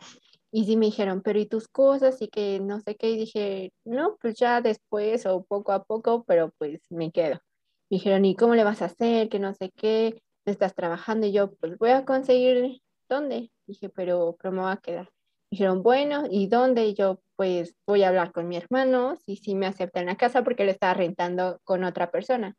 [0.56, 2.22] Y sí me dijeron, pero ¿y tus cosas?
[2.22, 3.10] Y que no sé qué.
[3.10, 7.42] Y dije, no, pues ya después o poco a poco, pero pues me quedo.
[7.90, 9.28] Me dijeron, ¿y cómo le vas a hacer?
[9.28, 11.28] Que no sé qué estás trabajando?
[11.28, 13.52] Y yo, pues voy a conseguir dónde.
[13.68, 15.10] Dije, pero, pero me va a quedar.
[15.52, 16.86] Dijeron, bueno, ¿y dónde?
[16.86, 20.46] Y yo, pues voy a hablar con mi hermano, si sí me aceptan la casa,
[20.46, 22.56] porque le estaba rentando con otra persona.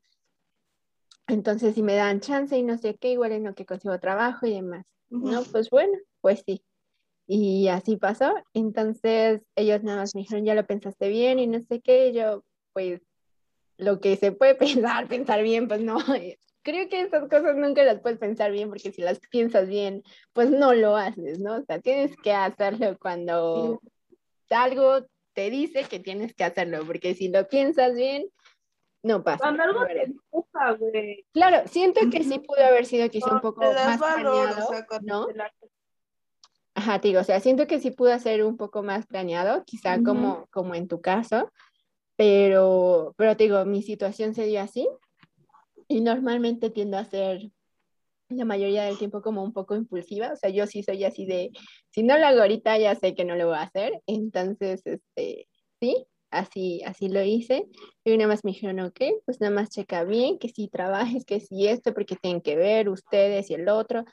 [1.29, 4.45] Entonces, si me dan chance y no sé qué, igual es lo que consigo trabajo
[4.45, 4.85] y demás.
[5.09, 6.63] No, pues bueno, pues sí.
[7.27, 8.35] Y así pasó.
[8.55, 12.09] Entonces, ellos nada más me dijeron, ya lo pensaste bien y no sé qué.
[12.09, 13.01] Y yo, pues,
[13.79, 14.55] lo que se puede
[14.95, 15.99] pensar, pensar bien, pues no,
[16.67, 20.51] creo que esas cosas nunca las puedes pensar bien porque si las piensas bien, pues
[20.51, 21.59] no lo haces, ¿no?
[21.59, 23.81] O sea, tienes que hacerlo cuando
[24.51, 28.27] algo te dice que tienes que hacerlo, porque si lo piensas bien,
[29.05, 29.39] no pasa.
[29.39, 31.25] Cuando algo te empuja, güey.
[31.33, 34.69] Claro, siento que sí pudo haber sido quizá un poco más planeado,
[35.03, 35.29] ¿no?
[36.79, 40.47] Ajá, digo, o sea, siento que sí pudo ser un poco más planeado, quizá como,
[40.51, 41.51] como en tu caso,
[42.17, 44.87] pero, pero te digo, mi situación se dio así,
[45.89, 47.51] y normalmente tiendo a ser
[48.29, 51.51] la mayoría del tiempo como un poco impulsiva, o sea, yo sí soy así de,
[51.89, 55.49] si no lo hago ahorita ya sé que no lo voy a hacer, entonces, este,
[55.81, 57.69] sí, así, así lo hice,
[58.05, 61.41] y nada más me dijeron, ok, pues nada más checa bien, que si trabajes, que
[61.41, 64.05] si esto, porque tienen que ver ustedes y el otro,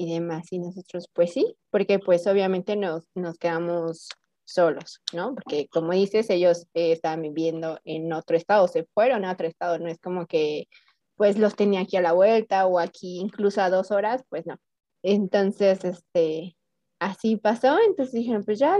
[0.00, 4.08] y demás, y nosotros, pues sí, porque pues obviamente nos, nos quedamos
[4.44, 5.34] solos, ¿no?
[5.34, 9.78] Porque como dices, ellos eh, estaban viviendo en otro estado, se fueron a otro estado,
[9.78, 10.68] no es como que
[11.16, 14.56] pues los tenía aquí a la vuelta o aquí incluso a dos horas, pues no.
[15.02, 16.56] Entonces, este,
[16.98, 18.78] así pasó, entonces dijeron, pues ya,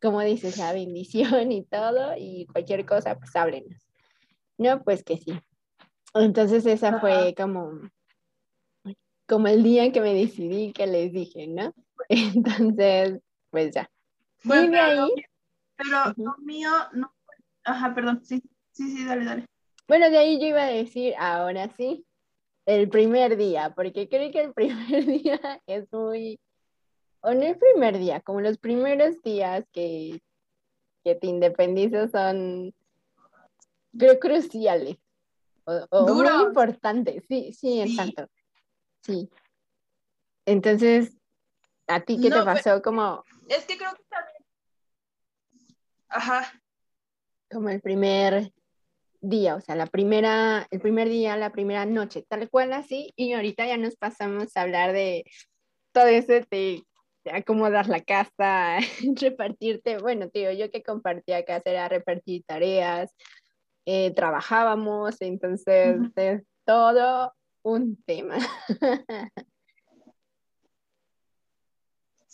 [0.00, 3.88] como dices, la bendición y todo, y cualquier cosa, pues háblenos.
[4.56, 5.32] No, pues que sí.
[6.14, 7.72] Entonces esa fue como,
[9.30, 11.72] como el día en que me decidí que les dije, ¿no?
[12.08, 13.88] Entonces, pues ya.
[14.42, 15.10] Bueno, pero, ahí,
[15.76, 17.14] pero lo mío no,
[17.62, 19.46] ajá, perdón, sí, sí, sí, dale, dale.
[19.86, 22.04] Bueno, de ahí yo iba a decir, ahora sí,
[22.66, 26.40] el primer día, porque creo que el primer día es muy,
[27.20, 30.20] o no el primer día, como los primeros días que,
[31.04, 32.74] que te independizas son,
[33.96, 34.96] creo, cruciales,
[35.64, 38.28] o, muy importantes, sí, sí, exacto,
[39.02, 39.30] sí.
[40.46, 41.16] Entonces,
[41.86, 42.82] ¿a ti qué te pasó?
[42.82, 43.24] como...
[43.48, 44.36] Es que creo que también...
[46.08, 46.52] Ajá.
[47.50, 48.52] Como el primer
[49.20, 53.32] día, o sea, la primera, el primer día, la primera noche, tal cual así, y
[53.32, 55.24] ahorita ya nos pasamos a hablar de
[55.92, 56.82] todo eso de,
[57.30, 58.78] acomodar la casa,
[59.20, 63.14] repartirte, bueno, tío, yo que compartía casa era repartir tareas,
[63.84, 67.32] eh, trabajábamos, entonces es todo
[67.62, 68.38] un tema.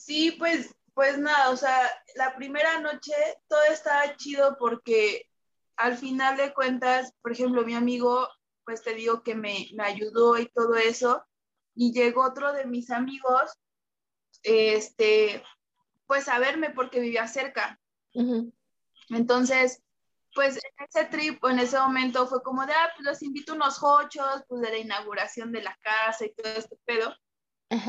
[0.07, 3.12] Sí, pues, pues nada, o sea, la primera noche
[3.49, 5.29] todo estaba chido porque
[5.75, 8.29] al final de cuentas, por ejemplo, mi amigo,
[8.65, 11.25] pues te digo que me, ayudó y todo eso,
[11.75, 13.59] y llegó otro de mis amigos,
[14.45, 15.43] este,
[16.07, 17.81] pues a verme porque vivía cerca.
[19.09, 19.83] Entonces,
[20.37, 23.83] pues en ese trip, en ese momento fue como de, ah, pues los invito unos
[23.83, 27.12] hochos, pues de la inauguración de la casa y todo este pedo.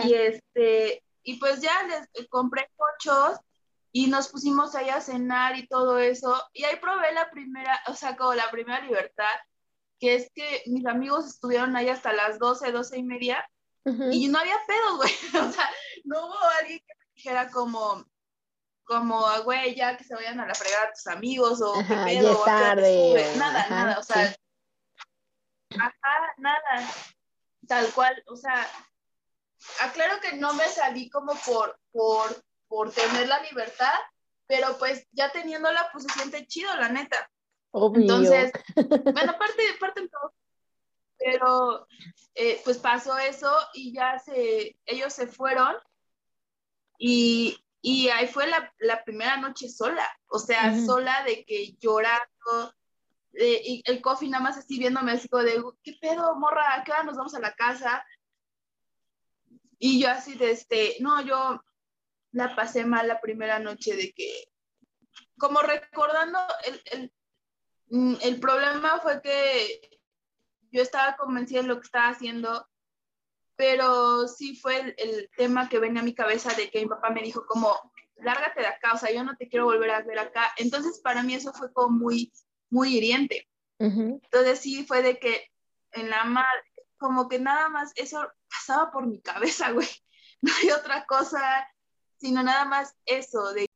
[0.06, 3.38] Y este, y pues ya les compré hochos
[3.92, 6.42] y nos pusimos ahí a cenar y todo eso.
[6.54, 9.36] Y ahí probé la primera, o sea, como la primera libertad,
[10.00, 13.46] que es que mis amigos estuvieron ahí hasta las 12, 12 y media
[14.12, 15.12] y no había pedo, güey.
[15.50, 15.70] O sea,
[16.06, 18.06] no hubo alguien que me dijera como,
[18.88, 22.44] como, güey, ya que se vayan a la fregada tus amigos o qué pedo.
[22.44, 23.34] tarde.
[23.38, 24.36] nada, nada, o sea,
[25.72, 26.90] ajá, nada.
[27.68, 28.66] Tal cual, o sea,
[29.82, 33.94] aclaro que no me salí como por, por por tener la libertad,
[34.46, 37.30] pero pues ya teniéndola, pues se siente chido, la neta.
[37.74, 40.34] Entonces, bueno, aparte, parte todo.
[41.18, 41.88] Pero
[42.36, 45.76] eh, pues pasó eso y ya se, ellos se fueron
[47.00, 47.58] y,
[47.90, 52.76] y ahí fue la, la, primera noche sola, o sea, sola de que llorando,
[53.32, 56.84] y el coffee nada más así viéndome así como de, ¿qué pedo, morra?
[56.86, 58.06] qué hora nos vamos a la casa?
[59.80, 61.64] Y yo así de este, no, yo
[62.32, 64.52] la pasé mal la primera noche de que,
[65.38, 67.14] como recordando, el, el,
[67.88, 70.02] mm, el problema fue que
[70.72, 72.68] yo estaba convencida de lo que estaba haciendo,
[73.58, 77.10] pero sí fue el, el, tema que venía a mi cabeza de que mi papá
[77.10, 77.76] me dijo como,
[78.18, 80.54] lárgate de acá, o sea, yo no te quiero volver a ver acá.
[80.58, 82.32] Entonces, para mí eso fue como muy,
[82.70, 83.48] muy hiriente.
[83.80, 85.52] Entonces, sí fue de que
[85.92, 86.46] en la mar,
[86.98, 89.88] como que nada más eso pasaba por mi cabeza, güey.
[90.40, 91.68] No hay otra cosa
[92.18, 93.68] sino nada más eso de...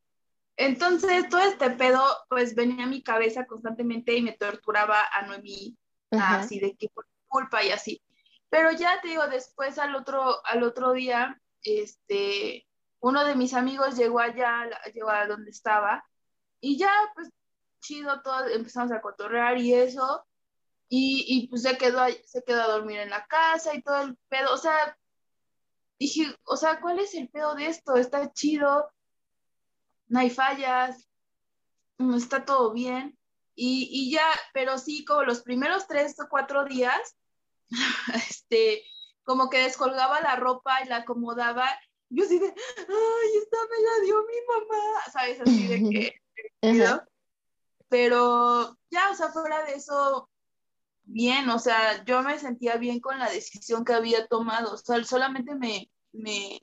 [0.57, 5.75] Entonces, todo este pedo, pues venía a mi cabeza constantemente y me torturaba a Noemí,
[6.11, 8.01] así de que por culpa y así.
[8.51, 12.67] Pero ya te digo, después al otro, al otro día, este,
[12.99, 16.03] uno de mis amigos llegó allá, llegó a donde estaba,
[16.59, 17.29] y ya, pues,
[17.79, 20.23] chido, todo, empezamos a cotorrear y eso,
[20.89, 24.17] y, y pues se quedó, se quedó a dormir en la casa y todo el
[24.29, 24.95] pedo, o sea,
[25.97, 27.95] dije, o sea, ¿cuál es el pedo de esto?
[27.95, 28.91] Está chido,
[30.07, 31.07] no hay fallas,
[32.15, 33.17] está todo bien.
[33.55, 37.15] Y, ya, pero sí, como los primeros tres o cuatro días,
[38.29, 38.84] este,
[39.23, 41.67] como que descolgaba la ropa y la acomodaba.
[42.10, 45.41] Yo así de, ay, esta me la dio mi mamá, ¿sabes?
[45.41, 46.13] Así de que,
[47.89, 50.29] pero ya, o sea, fuera de eso,
[51.03, 55.03] bien, o sea, yo me sentía bien con la decisión que había tomado, o sea,
[55.03, 56.62] solamente me, me,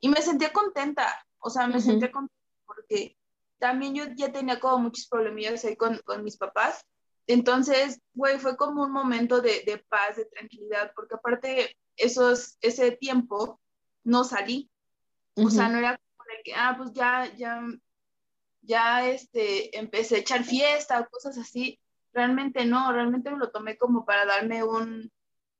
[0.00, 2.34] y me sentía contenta, o sea, me sentía contenta
[2.66, 3.16] porque
[3.58, 6.84] también yo ya tenía como muchos problemillas ahí con, con mis papás,
[7.32, 12.92] entonces, güey, fue como un momento de, de, paz, de tranquilidad, porque aparte esos, ese
[12.92, 13.60] tiempo
[14.04, 14.70] no salí,
[15.36, 17.62] o sea, no era como de que, ah, pues ya, ya,
[18.62, 21.78] ya, este, empecé a echar fiesta o cosas así,
[22.12, 25.10] realmente no, realmente me lo tomé como para darme un,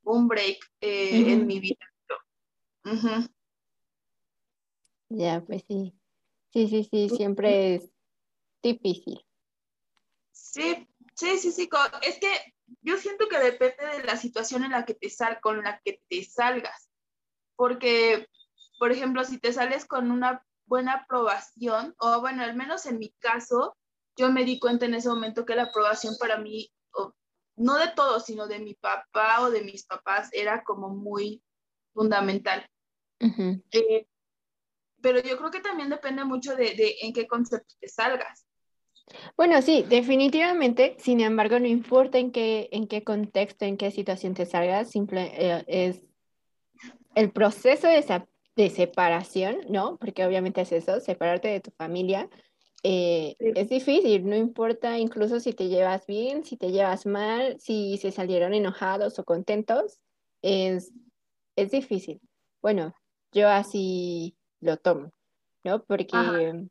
[0.05, 1.87] un break eh, en mi vida.
[5.09, 5.95] Ya, pues sí.
[6.53, 7.93] Sí, sí, sí, siempre es
[8.63, 9.25] difícil.
[10.33, 10.89] Sí,
[11.21, 11.69] sí, sí, sí.
[12.03, 15.63] Es que yo siento que depende de la situación en la que te sal, con
[15.63, 16.91] la que te salgas.
[17.57, 18.27] Porque,
[18.79, 23.11] por ejemplo, si te sales con una buena aprobación, o bueno, al menos en mi
[23.19, 23.77] caso,
[24.17, 26.73] yo me di cuenta en ese momento que la aprobación para mí,
[27.57, 31.43] no de todos, sino de mi papá o de mis papás, era como muy
[31.93, 32.67] fundamental.
[33.19, 34.07] Eh,
[35.03, 38.47] pero yo creo que también depende mucho de, de, en qué concepto te salgas.
[39.37, 40.96] Bueno, sí, definitivamente.
[40.99, 45.33] Sin embargo, no importa en qué, en qué contexto, en qué situación te salgas, simple,
[45.35, 46.03] eh, es
[47.14, 48.25] el proceso de,
[48.57, 49.96] de separación, ¿no?
[49.99, 52.29] Porque obviamente es eso, separarte de tu familia,
[52.83, 57.99] eh, es difícil, no importa incluso si te llevas bien, si te llevas mal, si
[57.99, 60.01] se salieron enojados o contentos,
[60.40, 60.90] es,
[61.57, 62.20] es difícil.
[62.62, 62.94] Bueno,
[63.33, 65.12] yo así lo tomo,
[65.62, 65.85] ¿no?
[65.85, 66.68] Porque,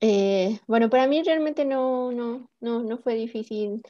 [0.00, 3.82] eh, bueno, para mí realmente no, no, no, no fue difícil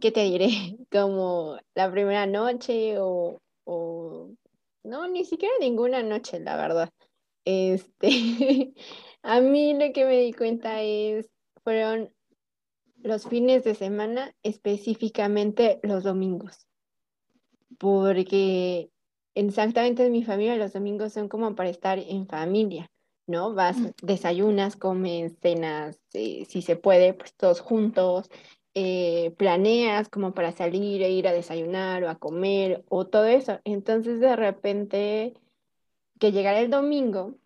[0.00, 0.48] ¿qué te diré?
[0.90, 4.30] Como la primera noche o, o
[4.84, 6.90] no, ni siquiera ninguna noche, la verdad.
[7.44, 8.08] Este,
[9.22, 11.28] a mí lo que me di cuenta es,
[11.62, 12.12] fueron
[12.96, 16.66] los fines de semana, específicamente los domingos,
[17.78, 18.90] porque
[19.34, 22.90] exactamente en mi familia los domingos son como para estar en familia,
[23.26, 23.54] ¿no?
[23.54, 28.30] Vas, desayunas, comes, cenas, eh, si se puede, pues todos juntos,
[28.74, 33.60] eh, planeas como para salir e ir a desayunar o a comer o todo eso.
[33.64, 35.34] Entonces de repente
[36.18, 37.36] que llegara el domingo,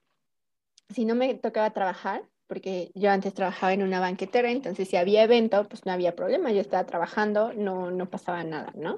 [0.88, 5.23] si no me tocaba trabajar, porque yo antes trabajaba en una banquetera, entonces si había
[5.23, 8.97] evento, pues no había problema, yo estaba trabajando, no, no pasaba nada, ¿no?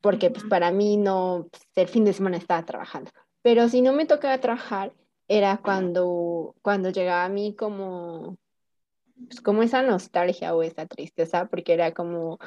[0.00, 3.10] Porque pues para mí no, pues, el fin de semana estaba trabajando.
[3.42, 4.92] Pero si no me tocaba trabajar,
[5.28, 8.36] era cuando, cuando llegaba a mí como,
[9.26, 12.38] pues como esa nostalgia o esa tristeza, porque era como,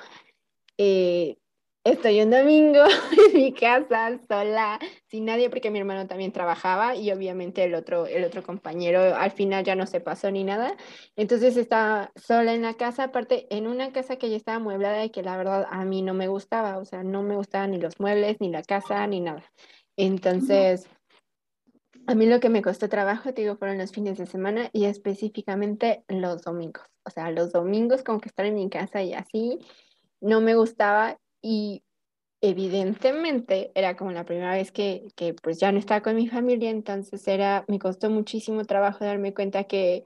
[0.77, 1.37] eh,
[1.85, 2.83] Estoy un domingo
[3.33, 8.05] en mi casa sola, sin nadie, porque mi hermano también trabajaba y obviamente el otro,
[8.05, 10.75] el otro compañero al final ya no se pasó ni nada.
[11.15, 15.09] Entonces estaba sola en la casa, aparte en una casa que ya estaba amueblada y
[15.09, 17.97] que la verdad a mí no me gustaba, o sea, no me gustaban ni los
[17.99, 19.43] muebles, ni la casa, ni nada.
[19.95, 20.89] Entonces,
[22.09, 24.85] a mí lo que me costó trabajo, te digo, fueron los fines de semana y
[24.85, 26.87] específicamente los domingos.
[27.05, 29.59] O sea, los domingos como que estar en mi casa y así
[30.19, 31.83] no me gustaba y
[32.41, 36.71] evidentemente era como la primera vez que, que pues ya no estaba con mi familia,
[36.71, 40.03] entonces era, me costó muchísimo trabajo darme cuenta que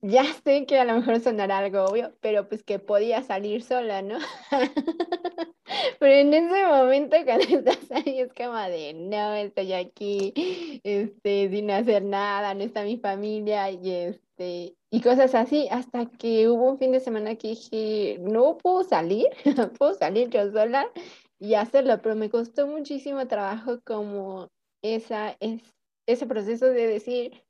[0.00, 4.02] ya sé que a lo mejor sonará algo obvio, pero pues que podía salir sola,
[4.02, 4.18] ¿no?
[5.98, 10.32] Pero en ese momento cuando estás ahí es como de, no, estoy aquí,
[10.84, 16.48] este, sin hacer nada, no está mi familia y este, y cosas así, hasta que
[16.48, 19.26] hubo un fin de semana que dije, no puedo salir,
[19.78, 20.90] puedo salir yo sola
[21.38, 24.48] y hacerlo, pero me costó muchísimo trabajo como
[24.82, 25.62] esa, es,
[26.06, 27.44] ese proceso de decir,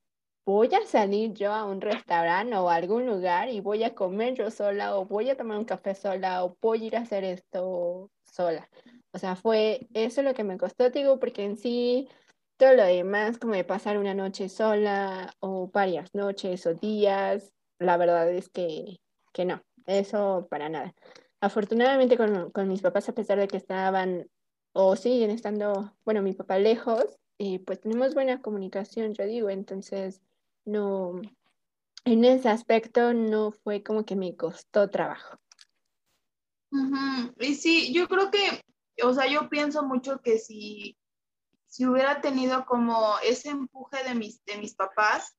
[0.49, 4.33] voy a salir yo a un restaurante o a algún lugar y voy a comer
[4.33, 7.23] yo sola o voy a tomar un café sola o voy a ir a hacer
[7.23, 8.67] esto sola.
[9.13, 12.09] O sea, fue eso lo que me costó, digo, porque en sí
[12.57, 17.99] todo lo demás, como de pasar una noche sola o varias noches o días, la
[17.99, 19.03] verdad es que,
[19.35, 20.95] que no, eso para nada.
[21.43, 24.31] Afortunadamente con, con, mis papás, a pesar de que estaban
[24.73, 30.23] o siguen estando, bueno, mi papá lejos, y pues tenemos buena comunicación, yo digo, entonces
[30.69, 31.21] no,
[32.05, 35.39] en ese aspecto no fue como que me costó trabajo.
[37.39, 38.63] Y sí, yo creo que,
[39.03, 40.99] o sea, yo pienso mucho que si
[41.69, 45.37] si hubiera tenido como ese empuje de mis, de mis papás,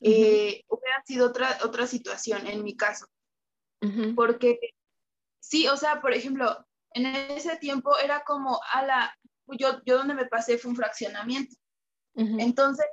[0.00, 3.06] eh, hubiera sido otra, otra situación en mi caso.
[4.16, 4.58] Porque
[5.38, 10.14] sí, o sea, por ejemplo, en ese tiempo era como, a la, yo, yo donde
[10.14, 11.54] me pasé fue un fraccionamiento.
[12.14, 12.86] Entonces,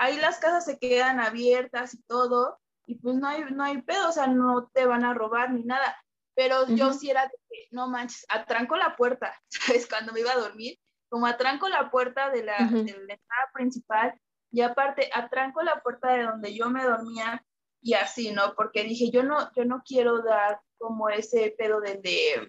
[0.00, 4.08] ahí las casas se quedan abiertas y todo, y pues no hay, no hay pedo,
[4.08, 5.96] o sea, no te van a robar ni nada.
[6.34, 9.86] Pero yo sí era de que, no manches, atranco la puerta, ¿sabes?
[9.86, 10.78] Cuando me iba a dormir,
[11.10, 14.18] como atranco la puerta de la, entrada principal
[14.50, 17.44] y aparte atranco la puerta de donde yo me dormía
[17.82, 18.54] y así, ¿no?
[18.54, 22.48] Porque dije, yo no, yo no quiero dar como ese pedo de, de...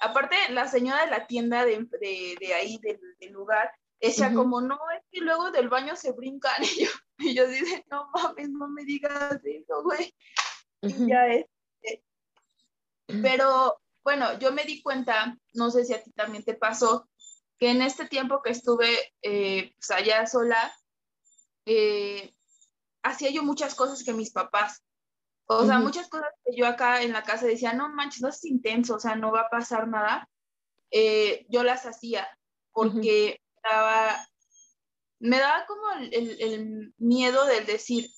[0.00, 3.72] aparte la señora de la tienda de, de, ahí, del, lugar,
[4.06, 7.84] decía como, no, es que luego del baño se brincan y yo, y yo dije,
[7.90, 10.14] no mames, no me digas eso, güey.
[10.82, 11.46] Y ya es.
[13.06, 17.08] Pero bueno, yo me di cuenta, no sé si a ti también te pasó,
[17.58, 20.74] que en este tiempo que estuve eh, pues, allá sola,
[21.66, 22.34] eh,
[23.02, 24.82] hacía yo muchas cosas que mis papás,
[25.46, 28.44] o sea, muchas cosas que yo acá en la casa decía, no manches, no es
[28.44, 30.28] intenso, o sea, no va a pasar nada,
[30.90, 32.26] eh, yo las hacía
[32.72, 33.40] porque
[35.20, 38.08] me daba como el, miedo del decir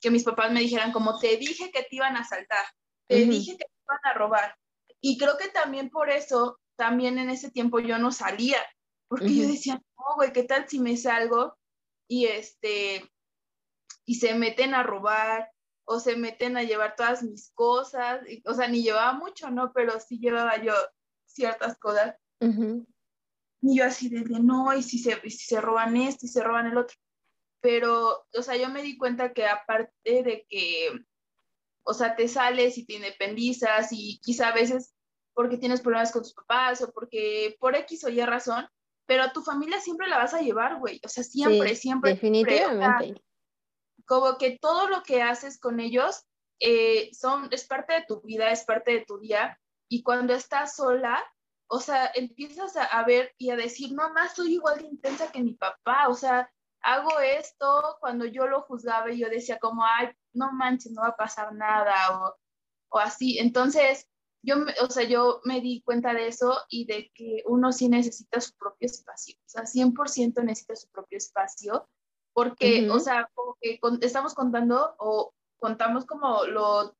[0.00, 2.64] que mis papás me dijeran como te dije que te iban a saltar,
[3.08, 4.56] te dije que te iban a robar.
[5.00, 8.58] Y creo que también por eso, también en ese tiempo yo no salía,
[9.08, 11.56] porque yo decía, no, güey, ¿qué tal si me salgo
[12.08, 13.08] y este,
[14.04, 15.50] y se meten a robar
[15.84, 18.20] o se meten a llevar todas mis cosas?
[18.44, 19.72] o sea, ni llevaba mucho, ¿no?
[19.72, 20.74] Pero sí llevaba yo
[21.26, 22.16] ciertas cosas.
[23.66, 26.42] Y yo así de, no, y si, se, y si se roban esto y se
[26.42, 26.96] roban el otro.
[27.60, 30.92] Pero, o sea, yo me di cuenta que aparte de que,
[31.82, 34.94] o sea, te sales y te independizas y quizá a veces
[35.34, 38.68] porque tienes problemas con tus papás o porque por X o Y razón,
[39.04, 41.00] pero a tu familia siempre la vas a llevar, güey.
[41.04, 42.12] O sea, siempre, siempre.
[42.12, 43.20] Definitivamente.
[44.04, 46.24] como que todo lo que haces con ellos
[46.60, 49.58] eh, son, es parte de tu vida, es parte de tu día.
[49.88, 51.22] y cuando estás sola,
[51.68, 55.54] o sea, empiezas a, ver y a decir, más, soy igual de intensa que mi
[55.54, 56.50] papá, o sea,
[56.80, 61.08] hago esto cuando yo lo juzgaba y yo decía como, ay, no manches, no va
[61.08, 62.36] a pasar nada o,
[62.90, 63.38] o así.
[63.38, 64.08] Entonces,
[64.42, 68.40] yo, o sea, yo me di cuenta de eso y de que uno sí necesita
[68.40, 71.88] su propio espacio, o sea, 100% necesita su propio espacio,
[72.32, 76.94] porque, o sea, como que estamos contando o contamos como lo,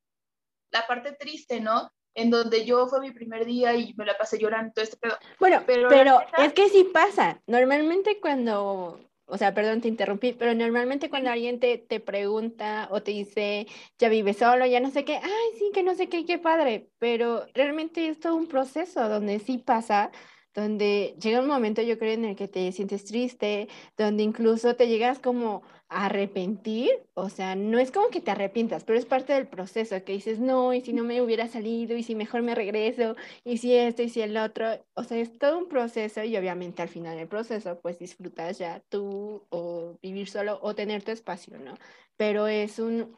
[0.70, 1.92] la parte triste, ¿no?
[2.16, 5.16] En donde yo fue mi primer día y me la pasé llorando, todo este pedo.
[5.38, 7.40] Bueno, pero, pero es que sí pasa.
[7.46, 13.02] Normalmente cuando o sea, perdón, te interrumpí, pero normalmente cuando alguien te, te pregunta o
[13.02, 13.66] te dice,
[13.98, 16.90] ya vive solo, ya no sé qué, ay, sí, que no sé qué, qué padre,
[16.98, 20.12] pero realmente es todo un proceso donde sí pasa
[20.56, 24.88] donde llega un momento, yo creo, en el que te sientes triste, donde incluso te
[24.88, 29.34] llegas como a arrepentir, o sea, no es como que te arrepientas, pero es parte
[29.34, 32.54] del proceso, que dices, no, y si no me hubiera salido, y si mejor me
[32.54, 36.36] regreso, y si esto, y si el otro, o sea, es todo un proceso, y
[36.36, 41.12] obviamente al final del proceso, pues disfrutas ya tú, o vivir solo, o tener tu
[41.12, 41.74] espacio, ¿no?
[42.16, 43.14] Pero es un,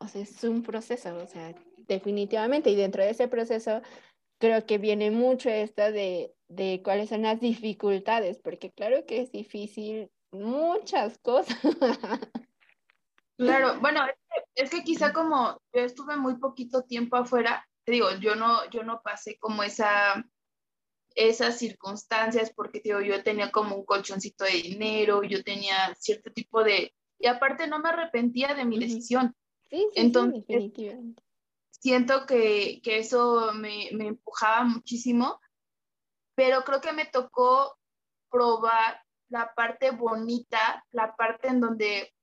[0.00, 1.54] o sea, es un proceso, o sea,
[1.86, 3.80] definitivamente, y dentro de ese proceso,
[4.40, 9.32] creo que viene mucho esta de, de cuáles son las dificultades, porque claro que es
[9.32, 11.56] difícil muchas cosas.
[13.36, 14.02] Claro, bueno,
[14.54, 18.82] es que, quizá como yo estuve muy poquito tiempo afuera, te digo, yo no, yo
[18.82, 20.22] no pasé como esa,
[21.14, 26.62] esas circunstancias porque digo, yo tenía como un colchoncito de dinero, yo tenía cierto tipo
[26.62, 26.94] de...
[27.18, 29.34] Y aparte no me arrepentía de mi decisión.
[29.70, 31.22] Sí, sí, Entonces, definitivamente
[31.80, 35.40] siento que, eso me, empujaba muchísimo,
[36.40, 37.76] pero creo que me tocó
[38.30, 42.14] probar la parte bonita, la parte en donde,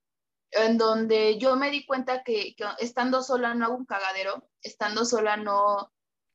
[0.50, 5.36] en donde yo me di cuenta que, estando sola no hago un cagadero, estando sola
[5.36, 5.92] no,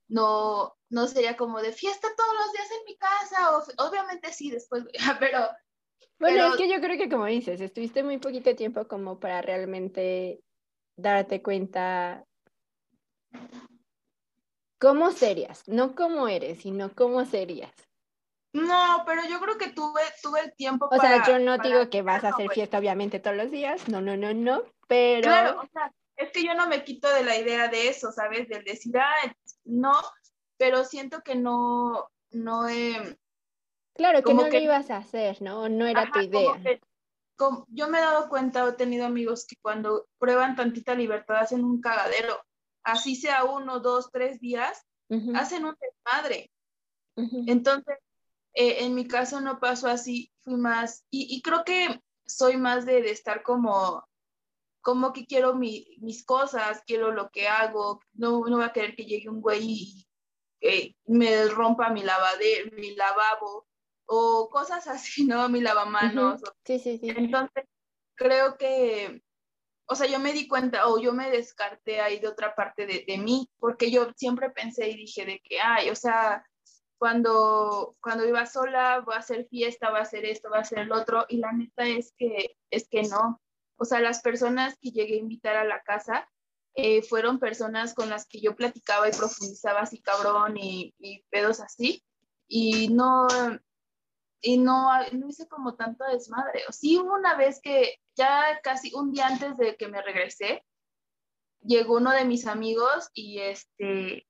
[0.08, 4.86] no, no sería como de fiesta todos los días en mi casa, obviamente sí, después,
[5.20, 5.50] pero...
[6.20, 10.42] Bueno, es que yo creo que como dices, estuviste muy poquito tiempo como para realmente
[10.96, 12.24] darte cuenta
[14.84, 15.66] ¿Cómo serías?
[15.66, 17.72] No cómo eres, sino cómo serías.
[18.52, 22.02] No, pero yo creo que tuve, tuve el tiempo o sea, yo no digo que
[22.02, 25.22] vas a hacer fiesta obviamente todos los días, no, no, no, no, pero...
[25.22, 28.50] Claro, o sea, es que yo no me quito de la idea de eso, ¿sabes?
[28.50, 29.94] Del decir, ah, no,
[30.58, 33.18] pero siento que no, no he...
[33.94, 35.70] Claro, que no lo ibas a hacer, ¿no?
[35.70, 36.62] No era tu idea.
[37.70, 41.80] yo me he dado cuenta, he tenido amigos que cuando prueban tantita libertad hacen un
[41.80, 42.44] cagadero
[42.84, 44.86] así sea uno, dos, tres días,
[45.36, 46.52] hacen un desmadre.
[47.48, 47.98] Entonces,
[48.54, 53.12] eh, en mi caso no pasó así, fui más, y, creo que soy más de,
[53.12, 54.04] estar como,
[54.82, 59.06] como que quiero mis cosas, quiero lo que hago, no, no voy a querer que
[59.06, 60.08] llegue un güey
[60.62, 63.68] y me rompa mi lavadero, mi lavabo,
[64.06, 65.50] o cosas así, ¿no?
[65.50, 66.42] Mi lavamanos.
[66.66, 67.10] Sí, sí, sí.
[67.10, 67.66] Entonces,
[68.16, 69.22] creo que
[69.94, 73.06] o sea, yo me di cuenta o yo me descarté ahí de otra parte de,
[73.08, 76.44] de, mí, porque yo siempre pensé y dije de que, ay, o sea,
[76.98, 80.80] cuando, cuando iba sola, voy a hacer fiesta, voy a hacer esto, voy a hacer
[80.80, 83.40] el otro, y la neta es que, es que no.
[83.78, 86.28] O sea, las personas que llegué a invitar a la casa
[86.76, 91.60] eh, fueron personas con las que yo platicaba y profundizaba así cabrón y, y pedos
[91.60, 92.04] así,
[92.48, 93.28] y no,
[94.44, 96.64] y no, no hice como tanto desmadre.
[96.70, 100.66] Sí, una vez que ya casi un día antes de que me regresé,
[101.62, 104.28] llegó uno de mis amigos y este,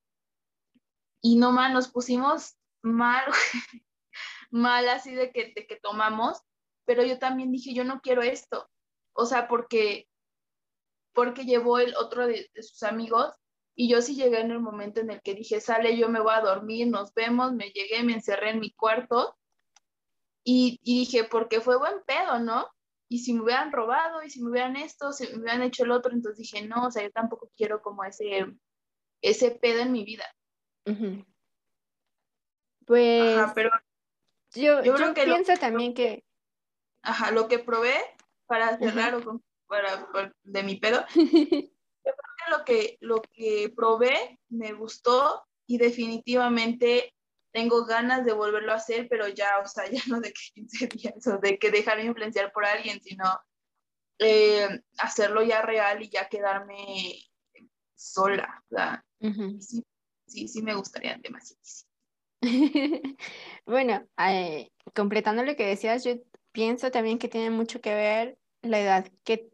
[1.20, 3.26] y no más, nos pusimos mal,
[4.52, 6.44] mal así de que, de que tomamos,
[6.86, 8.70] pero yo también dije, yo no quiero esto.
[9.14, 10.08] O sea, porque,
[11.12, 13.34] porque llevó el otro de, de sus amigos
[13.76, 16.36] y yo sí llegué en el momento en el que dije, sale, yo me voy
[16.36, 19.36] a dormir, nos vemos, me llegué, me encerré en mi cuarto
[20.44, 22.68] y, dije, porque fue buen pedo, ¿no?
[23.10, 25.92] Y si me hubieran robado, y si me hubieran esto, si me hubieran hecho el
[25.92, 28.46] otro, entonces dije, no, o sea, yo tampoco quiero como ese,
[29.22, 30.26] ese pedo en mi vida.
[32.86, 33.70] Pues pero
[34.54, 36.24] yo, yo, creo que pienso también que...
[37.02, 37.96] Ajá, lo que probé
[38.46, 40.06] para cerrar o para,
[40.44, 41.26] de mi pedo, yo
[42.04, 47.14] creo que lo que lo que probé me gustó y definitivamente
[47.54, 50.88] tengo ganas de volverlo a hacer, pero ya, o sea, ya no de que 15
[50.88, 53.24] días o de que dejarme influenciar por alguien, sino
[54.20, 57.24] eh, hacerlo ya real y ya quedarme
[57.96, 58.62] sola.
[59.60, 59.84] sí,
[60.28, 61.62] sí, sí me gustaría demasiado.
[63.66, 66.16] bueno, eh, completando lo que decías, yo
[66.52, 69.50] pienso también que tiene mucho que ver la edad que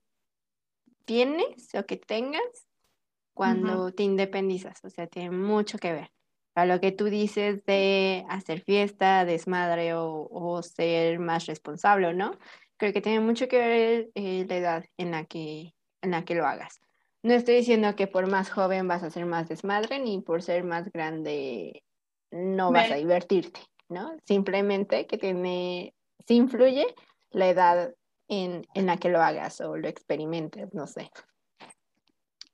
[1.05, 2.67] tienes o que tengas
[3.33, 6.11] cuando te independizas, o sea, tiene mucho que ver
[6.55, 12.31] a lo que tú dices de hacer fiesta, desmadre o, o ser más responsable, ¿no?
[12.77, 16.35] Creo que tiene mucho que ver eh, la edad en la, que, en la que
[16.35, 16.79] lo hagas.
[17.21, 20.63] No estoy diciendo que por más joven vas a ser más desmadre, ni por ser
[20.63, 21.83] más grande
[22.31, 24.15] no vas a divertirte, ¿no?
[24.25, 25.93] Simplemente que tiene,
[26.25, 26.85] sí influye
[27.31, 27.93] la edad
[28.29, 31.11] en, en la que lo hagas o lo experimentes, no sé.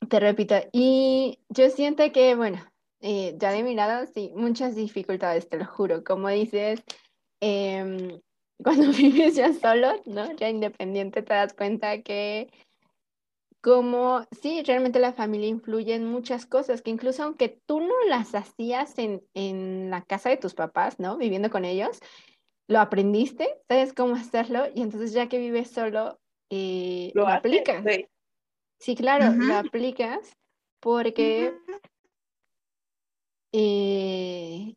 [0.09, 2.65] Te repito, y yo siento que, bueno,
[3.07, 6.03] eh, ya de mi lado, sí, muchas dificultades, te lo juro.
[6.03, 6.83] Como dices,
[7.39, 8.19] em,
[8.63, 10.35] cuando vives ya solo, ¿no?
[10.37, 12.49] Ya independiente, te das cuenta que
[13.61, 18.33] como, sí, realmente la familia influye en muchas cosas, que incluso aunque tú no las
[18.33, 21.17] hacías en, en la casa de tus papás, ¿no?
[21.17, 21.99] Viviendo con ellos,
[22.67, 27.83] lo aprendiste, sabes cómo hacerlo, y entonces ya que vives solo, eh, lo, aplicas.
[28.79, 30.35] Sí, claro, lo aplicas
[30.79, 31.53] porque,
[33.57, 34.75] eh,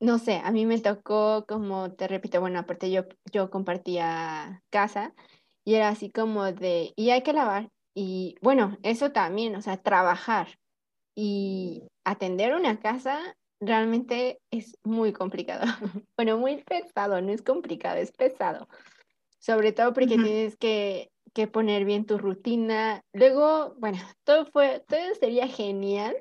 [0.00, 3.02] no sé, a mí me tocó, como te repito, bueno, aparte yo,
[3.32, 5.14] yo compartía casa
[5.64, 9.76] y era así como de, y hay que lavar, y bueno, eso también, o sea,
[9.76, 10.58] trabajar
[11.14, 15.66] y atender una casa realmente es muy complicado.
[16.16, 18.68] Bueno, muy pesado, no es complicado, es pesado.
[19.38, 23.02] Sobre todo porque tienes que, que, poner bien tu rutina.
[23.12, 26.16] Luego, bueno, todo fue, todo sería genial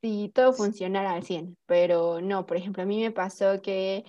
[0.00, 4.04] si todo funcionara al 100, pero no, por ejemplo, a mí me pasó que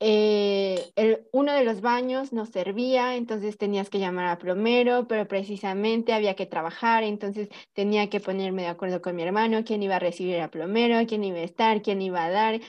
[0.00, 5.26] eh, el, uno de los baños no servía, entonces tenías que llamar a plomero, pero
[5.26, 9.96] precisamente había que trabajar, entonces tenía que ponerme de acuerdo con mi hermano, quién iba
[9.96, 12.60] a recibir a plomero, quién iba a estar, quién iba a dar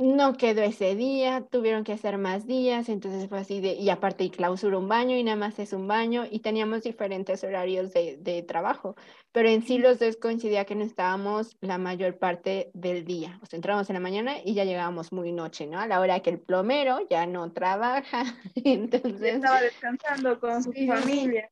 [0.00, 4.24] no quedó ese día, tuvieron que hacer más días, entonces fue así de, y aparte
[4.24, 8.16] y clausura un baño y nada más es un baño y teníamos diferentes horarios de,
[8.16, 8.96] de, trabajo,
[9.30, 13.46] pero en sí los dos coincidía que no estábamos la mayor parte del día, o
[13.46, 15.78] sea, entrábamos en la mañana y ya llegábamos muy noche, ¿no?
[15.78, 18.24] A la hora que el plomero ya no trabaja,
[18.54, 19.34] entonces...
[19.34, 21.50] Estaba descansando con su familia.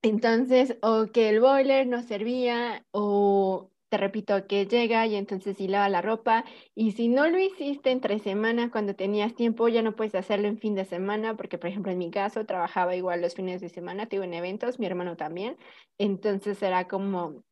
[0.00, 5.68] Entonces, o que el boiler no servía, o te repito, que llega y entonces sí
[5.68, 6.44] lava la ropa.
[6.74, 10.58] Y si no lo hiciste entre semana cuando tenías tiempo, ya no puedes hacerlo en
[10.58, 14.08] fin de semana, porque por ejemplo en mi caso trabajaba igual los fines de semana,
[14.08, 15.56] tuve en eventos, mi hermano también.
[15.96, 17.44] Entonces era como,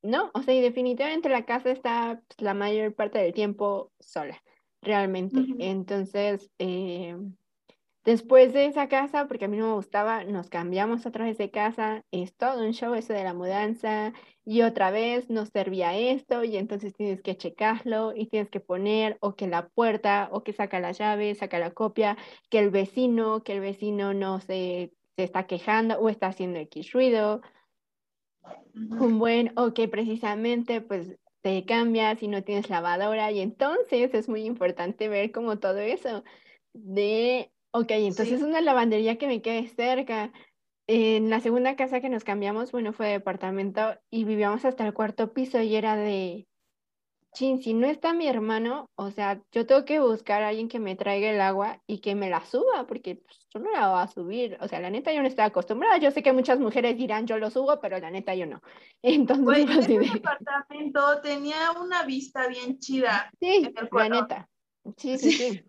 [0.00, 4.42] no, o sea, y definitivamente la casa está pues, la mayor parte del tiempo sola,
[4.80, 5.44] realmente.
[5.58, 7.18] Entonces, eh,
[8.04, 11.52] Después de esa casa, porque a mí no me gustaba, nos cambiamos otra vez de
[11.52, 14.12] casa, es todo un show eso de la mudanza,
[14.44, 19.18] y otra vez nos servía esto, y entonces tienes que checarlo, y tienes que poner,
[19.20, 22.16] o que la puerta, o que saca la llave, saca la copia,
[22.50, 26.90] que el vecino, que el vecino no se, se está quejando o está haciendo X
[26.92, 27.40] ruido,
[28.74, 34.28] un buen, o que precisamente pues te cambias y no tienes lavadora, y entonces es
[34.28, 36.24] muy importante ver como todo eso
[36.72, 40.32] de Ok, entonces una lavandería que me quede cerca.
[40.86, 44.92] En la segunda casa que nos cambiamos, bueno, fue de departamento y vivíamos hasta el
[44.92, 46.46] cuarto piso y era de,
[47.32, 50.78] chin, si no está mi hermano, o sea, yo tengo que buscar a alguien que
[50.78, 54.02] me traiga el agua y que me la suba, porque pues, yo no la voy
[54.02, 54.58] a subir.
[54.60, 55.96] O sea, la neta yo no estoy acostumbrada.
[55.98, 58.60] Yo sé que muchas mujeres dirán, yo lo subo, pero la neta yo no.
[59.02, 63.30] Entonces, pues, ese departamento tenía una vista bien chida.
[63.40, 64.48] Sí, la neta.
[64.96, 65.64] Sí, sí, sí.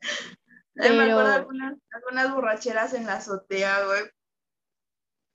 [0.74, 4.02] Me acuerdo algunas, algunas borracheras en la azotea, güey.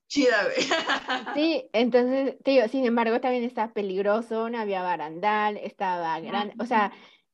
[0.10, 0.56] Chida, güey.
[1.36, 6.92] Sí, entonces, tío, sin embargo, también está peligroso, no había barandal, estaba grande, o sea,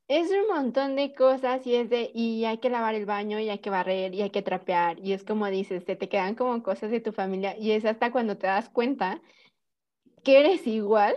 [0.08, 3.50] es un montón de cosas y es de, y hay que lavar el baño y
[3.50, 6.62] hay que barrer y hay que trapear y es como dices, se te quedan como
[6.62, 9.22] cosas de tu familia y es hasta cuando te das cuenta
[10.24, 11.16] que eres igual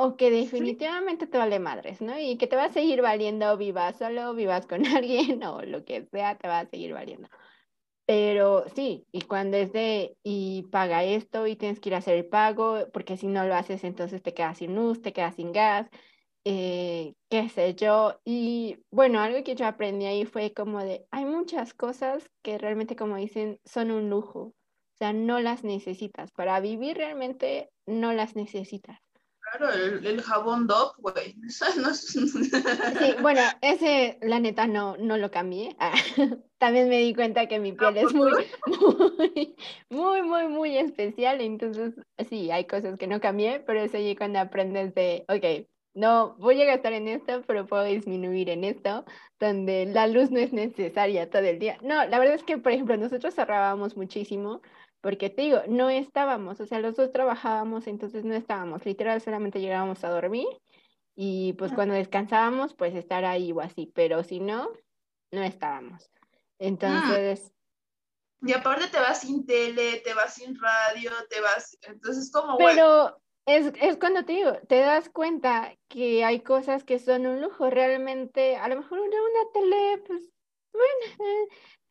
[0.00, 2.18] o que definitivamente te vale madres, ¿no?
[2.18, 6.06] Y que te va a seguir valiendo vivas solo, vivas con alguien o lo que
[6.12, 7.28] sea, te va a seguir valiendo.
[8.06, 12.16] Pero sí, y cuando es de, y paga esto y tienes que ir a hacer
[12.16, 15.52] el pago, porque si no lo haces, entonces te quedas sin luz, te quedas sin
[15.52, 15.88] gas,
[16.44, 18.20] eh, qué sé yo.
[18.24, 22.96] Y bueno, algo que yo aprendí ahí fue como de, hay muchas cosas que realmente,
[22.96, 24.40] como dicen, son un lujo.
[24.40, 26.32] O sea, no las necesitas.
[26.32, 29.07] Para vivir realmente no las necesitas.
[29.56, 31.36] Claro, el, jabón Dove, güey.
[31.48, 35.76] Sí, bueno, ese, la neta, no, no lo cambié.
[35.80, 35.94] Ah,
[36.58, 38.32] también me di cuenta que mi piel es muy,
[38.66, 39.54] muy,
[39.90, 41.40] muy, muy, muy especial.
[41.40, 41.94] Entonces,
[42.28, 46.60] sí, hay cosas que no cambié, pero es allí cuando aprendes de, ok, no voy
[46.62, 49.04] a gastar en esto, pero puedo disminuir en esto,
[49.38, 51.78] donde la luz no es necesaria todo el día.
[51.82, 54.62] No, la verdad es que, por ejemplo, nosotros cerrábamos muchísimo
[55.00, 59.60] porque te digo, no estábamos, o sea, los dos trabajábamos, entonces no estábamos, literal solamente
[59.60, 60.48] llegábamos a dormir
[61.14, 64.70] y pues cuando descansábamos, pues estar ahí o así, pero si no,
[65.32, 66.10] no estábamos.
[66.58, 67.52] Entonces...
[68.40, 72.56] Y aparte te vas sin tele, te vas sin radio, te vas, entonces como...
[72.56, 77.40] Pero es, es cuando te digo, te das cuenta que hay cosas que son un
[77.40, 80.22] lujo, realmente, a lo mejor una, una tele, pues
[80.72, 81.48] bueno, eh,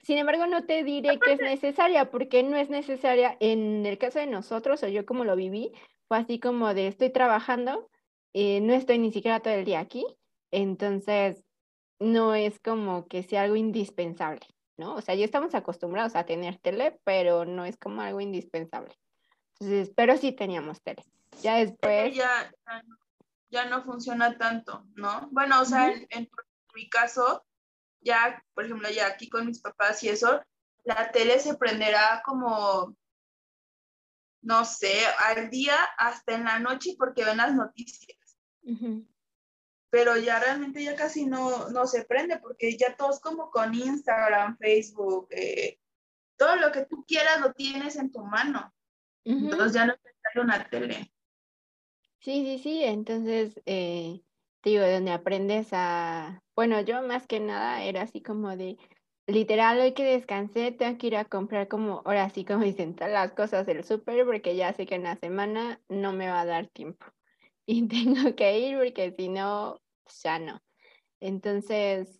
[0.07, 3.35] sin embargo, no te diré que es necesaria, porque no es necesaria.
[3.41, 5.73] En el caso de nosotros, o yo como lo viví,
[6.07, 7.89] fue así como de estoy trabajando,
[8.33, 10.05] eh, no estoy ni siquiera todo el día aquí,
[10.49, 11.43] entonces
[11.99, 14.47] no es como que sea algo indispensable,
[14.77, 14.95] ¿no?
[14.95, 18.95] O sea, ya estamos acostumbrados a tener tele, pero no es como algo indispensable.
[19.59, 21.03] Entonces, pero sí teníamos tele.
[21.41, 22.15] Ya después...
[22.15, 22.49] Ya,
[23.49, 25.27] ya no funciona tanto, ¿no?
[25.31, 26.29] Bueno, o sea, en,
[26.73, 27.45] mi caso,
[28.01, 30.41] ya, por ejemplo, ya aquí con mis papás y eso,
[30.83, 32.95] la tele se prenderá como,
[34.41, 38.17] no sé, al día hasta en la noche porque ven las noticias
[39.89, 44.57] pero ya realmente ya casi no, no se prende porque ya todos como con Instagram,
[44.57, 45.79] Facebook, eh,
[46.37, 48.73] todo lo que tú quieras lo tienes en tu mano.
[49.23, 51.11] Entonces ya no te una tele.
[52.19, 54.21] Sí, sí, sí, entonces, eh,
[54.61, 58.77] te digo, donde aprendes a, bueno, yo más que nada era así como de,
[59.27, 63.13] literal, hoy que descansé, tengo que ir a comprar como, ahora sí, como dicen, todas
[63.13, 66.45] las cosas del súper, porque ya sé que en la semana no me va a
[66.45, 67.05] dar tiempo
[67.67, 69.79] y tengo que ir porque si no,
[70.23, 70.59] ya no.
[71.19, 72.19] Entonces,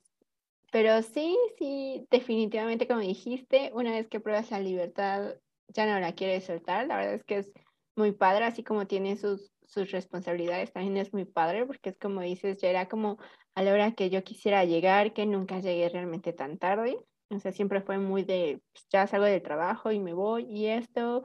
[0.71, 5.35] pero sí, sí, definitivamente como dijiste, una vez que pruebas la libertad,
[5.69, 6.85] ya no la quieres soltar.
[6.85, 7.51] La verdad es que es
[7.95, 12.21] muy padre, así como tiene sus, sus responsabilidades, también es muy padre, porque es como
[12.21, 13.17] dices, ya era como
[13.57, 16.99] a la hora que yo quisiera llegar, que nunca llegué realmente tan tarde.
[17.31, 20.67] O sea, siempre fue muy de, pues, ya salgo del trabajo y me voy y
[20.67, 21.23] esto.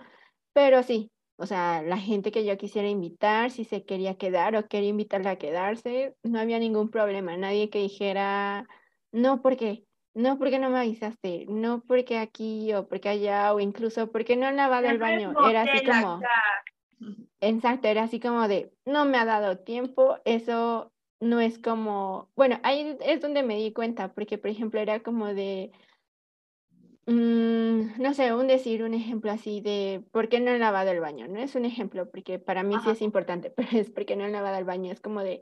[0.55, 4.67] Pero sí, o sea, la gente que yo quisiera invitar, si se quería quedar o
[4.67, 7.37] quería invitarla a quedarse, no había ningún problema.
[7.37, 8.67] Nadie que dijera,
[9.13, 9.85] no, ¿por qué?
[10.15, 14.47] No, porque no me avisaste, no porque aquí o porque allá, o incluso porque no
[14.47, 15.35] han lavado el baño.
[15.51, 16.23] Era así como,
[17.41, 20.93] exacto, era así como de, no me ha dado tiempo, eso
[21.23, 25.27] no es como, bueno, ahí es donde me di cuenta, porque por ejemplo era como
[25.35, 25.73] de,
[27.07, 31.01] Mm, no sé, un decir, un ejemplo así de por qué no he lavado el
[31.01, 31.27] baño.
[31.29, 34.31] No es un ejemplo, porque para mí sí es importante, pero es porque no he
[34.31, 34.93] lavado el baño.
[34.93, 35.41] Es como de,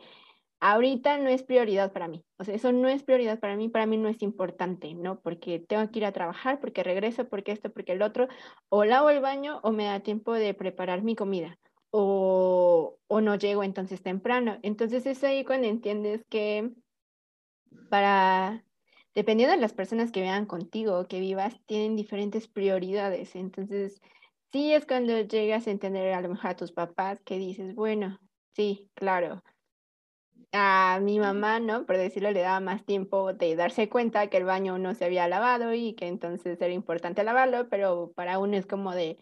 [0.60, 2.24] ahorita no es prioridad para mí.
[2.38, 5.20] O sea, eso no es prioridad para mí, para mí no es importante, ¿no?
[5.20, 8.28] Porque tengo que ir a trabajar, porque regreso, porque esto, porque el otro.
[8.70, 11.58] O lavo el baño o me da tiempo de preparar mi comida.
[11.92, 14.58] O, o no llego entonces temprano.
[14.62, 16.70] Entonces es ahí cuando entiendes que
[17.88, 18.64] para
[19.14, 23.34] dependiendo de las personas que vean contigo, que vivas, tienen diferentes prioridades.
[23.36, 24.00] Entonces,
[24.52, 28.18] sí es cuando llegas a entender a lo mejor a tus papás que dices, bueno,
[28.54, 29.42] sí, claro.
[30.52, 31.86] A mi mamá, ¿no?
[31.86, 35.28] Por decirlo, le daba más tiempo de darse cuenta que el baño no se había
[35.28, 39.18] lavado y que entonces era importante lavarlo, pero para uno es como de,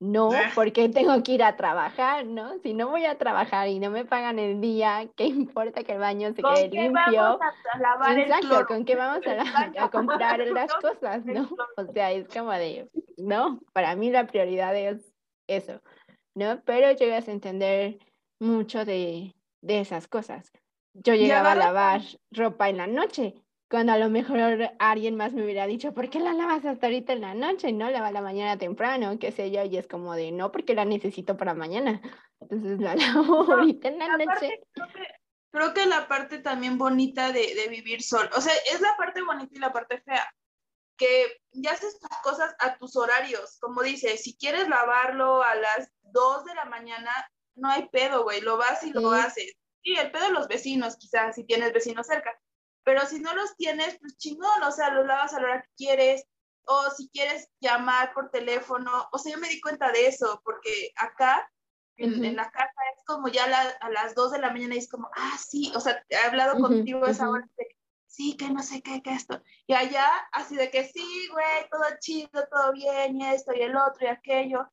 [0.00, 2.58] no, porque tengo que ir a trabajar, ¿no?
[2.62, 5.98] Si no voy a trabajar y no me pagan el día, ¿qué importa que el
[5.98, 7.38] baño se quede limpio?
[8.16, 9.30] Exacto, ¿con qué vamos a,
[9.84, 11.48] a, comprar las cosas, no?
[11.76, 12.88] O sea, es como de,
[13.18, 15.12] no, para mí la prioridad es
[15.46, 15.80] eso,
[16.34, 16.62] ¿no?
[16.64, 17.98] Pero llegas a entender
[18.40, 20.50] mucho de, de esas cosas.
[20.94, 22.00] Yo llegaba a lavar
[22.32, 23.34] ropa en la noche
[23.70, 27.12] cuando a lo mejor alguien más me hubiera dicho, ¿por qué la lavas hasta ahorita
[27.12, 27.70] en la noche?
[27.70, 30.84] No, lava la mañana temprano, qué sé yo, y es como de, no, porque la
[30.84, 32.02] necesito para mañana.
[32.40, 34.60] Entonces la lavo ahorita en la noche.
[35.52, 39.22] Creo que, la parte también bonita de, de vivir solo, o sea, es la parte
[39.22, 40.28] bonita y la parte fea,
[40.96, 45.92] que ya haces tus cosas a tus horarios, como dices, si quieres lavarlo a las
[46.02, 47.12] 2 de la mañana,
[47.54, 49.52] no hay pedo, güey, lo vas y lo haces.
[49.82, 52.36] Sí, el pedo de los vecinos, quizás, si tienes vecinos cerca,
[52.84, 55.74] pero si no los tienes, pues chingón, o sea, los lavas a la hora que
[55.76, 56.24] quieres,
[56.66, 60.92] o si quieres llamar por teléfono, o sea, yo me di cuenta de eso, porque
[60.96, 61.50] acá,
[61.96, 65.10] en, la casa, es como ya a las 2 de la mañana y es como,
[65.14, 67.46] ah, sí, o sea, he hablado contigo esa hora,
[68.06, 71.84] sí, que no sé qué, que esto, y allá, así de que sí, güey, todo
[72.00, 74.70] chido, todo bien, y esto, y el otro, y aquello,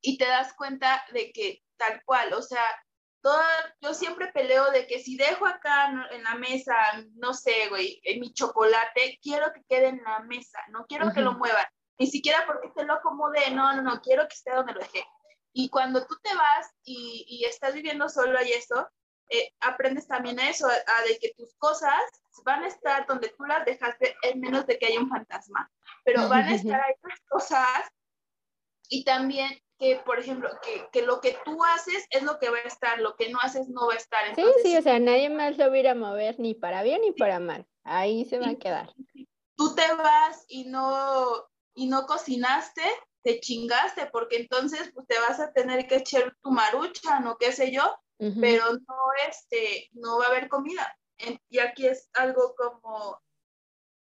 [0.00, 2.64] y te das cuenta de que tal cual, o sea,
[3.80, 6.74] yo siempre peleo de que si dejo acá en la mesa,
[7.14, 11.32] no sé, güey, mi chocolate, quiero que quede en la mesa, no quiero que lo
[11.34, 11.66] muevan,
[11.98, 15.04] ni siquiera porque te lo acomode, no, no, no, quiero que esté donde lo dejé.
[15.52, 18.88] Y cuando tú te vas y, y estás viviendo solo y eso,
[19.30, 22.00] eh, aprendes también a eso, a, de que tus cosas
[22.44, 25.70] van a estar donde tú las dejaste, en menos de que haya un fantasma,
[26.04, 27.90] pero van a estar ahí tus cosas
[28.88, 32.56] y también que, por ejemplo, que, que, lo que tú haces es lo que va
[32.56, 34.26] a estar, lo que no haces no va a estar.
[34.26, 36.82] Entonces, sí, sí, o sea, nadie más lo va a ir a mover ni para
[36.82, 37.66] bien ni para mal.
[37.84, 38.94] Ahí se va a quedar.
[39.56, 42.82] Tú te vas y no, y no cocinaste,
[43.22, 47.52] te chingaste, porque entonces pues, te vas a tener que echar tu marucha, no qué
[47.52, 47.94] sé yo,
[48.40, 48.96] pero no,
[49.28, 50.96] este, no va a haber comida.
[51.50, 53.20] Y aquí es algo como,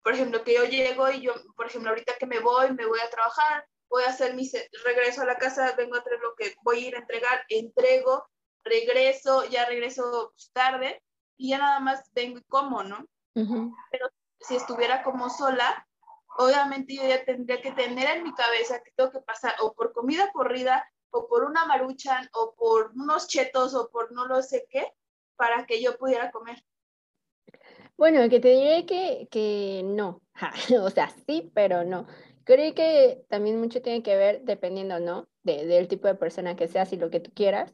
[0.03, 3.01] por ejemplo, que yo llego y yo, por ejemplo, ahorita que me voy, me voy
[3.01, 4.49] a trabajar, voy a hacer mi
[4.85, 8.25] regreso a la casa, vengo a traer lo que voy a ir a entregar, entrego,
[8.65, 11.03] regreso, ya regreso tarde
[11.37, 13.07] y ya nada más vengo y como, ¿no?
[13.35, 14.09] Pero
[14.41, 15.87] si estuviera como sola,
[16.39, 19.93] obviamente yo ya tendría que tener en mi cabeza que tengo que pasar o por
[19.93, 24.67] comida corrida o por una maruchan o por unos chetos o por no lo sé
[24.71, 24.87] qué
[25.37, 26.63] para que yo pudiera comer.
[27.97, 30.23] Bueno, que te diré que, que no,
[30.83, 32.07] o sea, sí, pero no.
[32.51, 35.29] Creo que también mucho tiene que ver, dependiendo, ¿no?
[35.45, 37.73] De, del tipo de persona que seas y lo que tú quieras.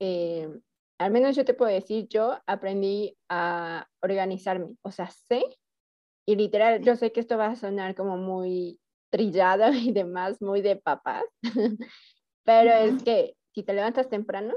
[0.00, 0.60] Eh,
[0.98, 5.42] al menos yo te puedo decir, yo aprendí a organizarme, o sea, sé,
[6.26, 8.78] y literal, yo sé que esto va a sonar como muy
[9.10, 11.24] trillado y demás, muy de papás,
[12.44, 14.56] pero es que si te levantas temprano,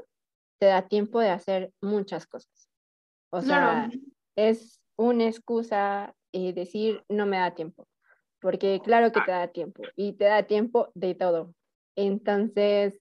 [0.59, 2.69] te da tiempo de hacer muchas cosas.
[3.31, 3.89] O sea,
[4.35, 7.87] es una excusa eh, decir no me da tiempo
[8.41, 9.25] porque claro que ah.
[9.25, 11.53] te da tiempo y te da tiempo de todo.
[11.95, 12.99] Entonces,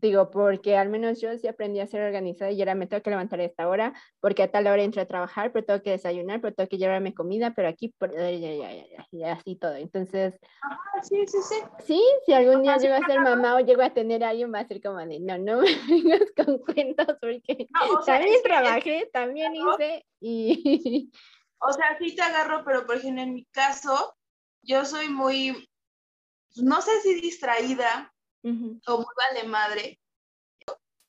[0.00, 3.10] digo, porque al menos yo sí aprendí a ser organizada y ahora me tengo que
[3.10, 6.40] levantar a esta hora, porque a tal hora entro a trabajar, pero tengo que desayunar,
[6.40, 7.92] pero tengo que llevarme comida, pero aquí,
[9.12, 9.74] ya, así todo.
[9.74, 10.38] Entonces,
[11.02, 11.54] sí, sí, sí.
[11.84, 14.60] Sí, si algún día llego a ser mamá o llego a tener a alguien, va
[14.60, 17.66] a ser como de, no, no me vengas con cuentos, porque
[18.06, 21.10] también trabajé, también hice y...
[21.60, 24.14] O sea, sí te agarro, pero por ejemplo, en mi caso,
[24.68, 25.68] yo soy muy,
[26.56, 30.00] no sé si distraída o muy vale madre.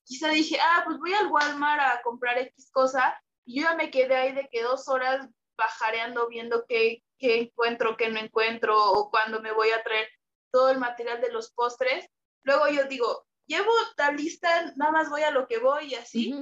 [0.04, 3.92] Quizá dije, ah, pues voy al Walmart a comprar X cosa y yo ya me
[3.92, 9.12] quedé ahí de que dos horas bajareando viendo qué, qué encuentro, qué no encuentro o
[9.12, 10.08] cuando me voy a traer
[10.52, 12.08] todo el material de los postres.
[12.44, 16.34] Luego yo digo, llevo tal lista, nada más voy a lo que voy y así.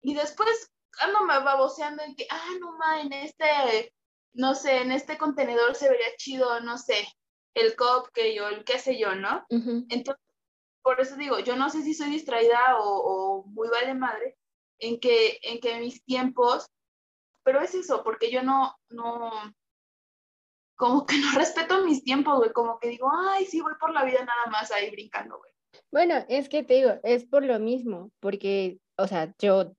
[0.00, 3.92] Y después ando me baboseando en que, ah, no ma, en este
[4.36, 7.08] no sé, en este contenedor se vería chido, no sé,
[7.54, 7.74] el
[8.12, 9.44] que o el qué sé yo, ¿no?
[9.48, 10.22] Entonces,
[10.82, 14.36] por eso digo, yo no sé si soy distraída o, muy vale madre
[14.78, 16.66] en que, en que mis tiempos,
[17.42, 19.32] pero es eso, porque yo no, no,
[20.76, 24.04] como que no respeto mis tiempos, güey, como que digo, ay, sí, voy por la
[24.04, 25.50] vida nada más ahí brincando, güey.
[25.90, 29.72] Bueno, es que te digo, es por lo mismo, porque, o sea, yo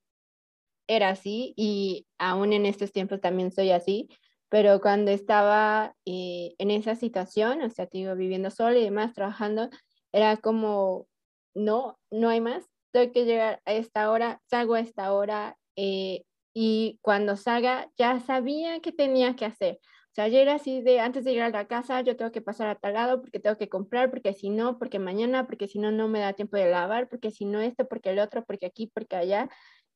[0.88, 4.10] era así y aún en estos tiempos también soy así,
[4.50, 9.70] pero cuando estaba eh, en esa situación, o sea, viviendo sola y demás, trabajando,
[10.12, 11.08] era como,
[11.54, 16.24] no, no hay más, tengo que llegar a esta hora, salgo a esta hora, eh,
[16.54, 19.80] y cuando salga ya sabía qué tenía que hacer.
[20.18, 22.68] O sea, yo así de, antes de llegar a la casa, yo tengo que pasar
[22.68, 26.08] a tal porque tengo que comprar, porque si no, porque mañana, porque si no, no
[26.08, 29.16] me da tiempo de lavar, porque si no esto, porque el otro, porque aquí, porque
[29.16, 29.50] allá.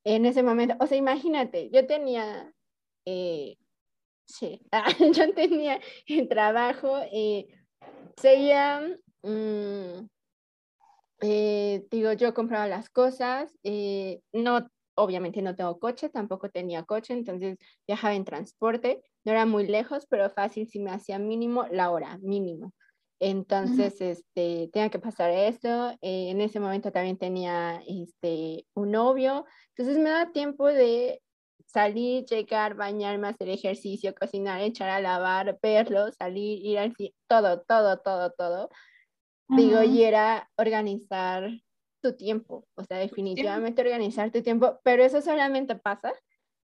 [0.03, 2.53] En ese momento, o sea, imagínate, yo tenía
[3.05, 3.57] eh,
[4.31, 4.61] Sí,
[5.13, 7.47] yo tenía el trabajo, eh,
[8.15, 8.81] seguía,
[9.23, 10.07] mm,
[11.21, 17.13] eh, digo, yo compraba las cosas, eh, no, obviamente no tengo coche, tampoco tenía coche,
[17.13, 21.91] entonces viajaba en transporte, no era muy lejos, pero fácil si me hacía mínimo la
[21.91, 22.73] hora, mínimo.
[23.19, 25.95] Entonces, este, tenía que pasar esto.
[26.01, 29.45] en ese momento también tenía este, un novio.
[29.75, 31.21] Entonces me da tiempo de
[31.71, 36.93] salir, llegar, bañarme, hacer ejercicio, cocinar, echar a lavar, verlo, salir, ir al
[37.27, 38.69] todo, todo, todo, todo.
[39.49, 41.49] Digo, y era organizar
[42.01, 46.13] tu tiempo, o sea, definitivamente organizar tu tiempo, pero eso solamente pasa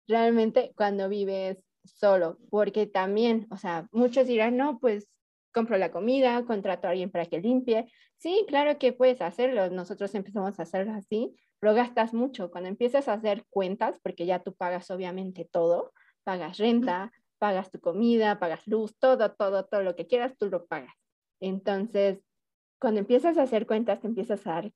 [0.09, 5.09] realmente cuando vives solo, porque también, o sea, muchos dirán, no, pues
[5.53, 7.87] compro la comida, contrato a alguien para que limpie.
[8.17, 12.51] Sí, claro que puedes hacerlo, nosotros empezamos a hacerlo así, pero gastas mucho.
[12.51, 15.93] Cuando empiezas a hacer cuentas, porque ya tú pagas obviamente todo,
[16.25, 20.67] pagas renta, pagas tu comida, pagas luz, todo, todo, todo lo que quieras, tú lo
[20.67, 20.93] pagas.
[21.39, 22.19] Entonces,
[22.81, 24.73] cuando empiezas a hacer cuentas, te empiezas a dar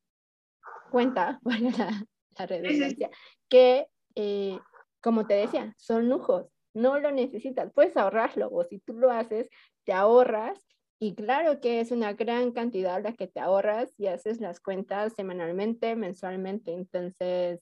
[0.93, 2.07] cuenta, bueno, la,
[2.39, 3.11] la redundancia,
[3.49, 4.57] que, eh,
[5.03, 9.51] como te decía, son lujos, no lo necesitas, puedes ahorrarlo, o si tú lo haces,
[9.85, 10.65] te ahorras
[10.99, 15.13] y claro que es una gran cantidad la que te ahorras y haces las cuentas
[15.15, 16.73] semanalmente, mensualmente.
[16.73, 17.61] Entonces,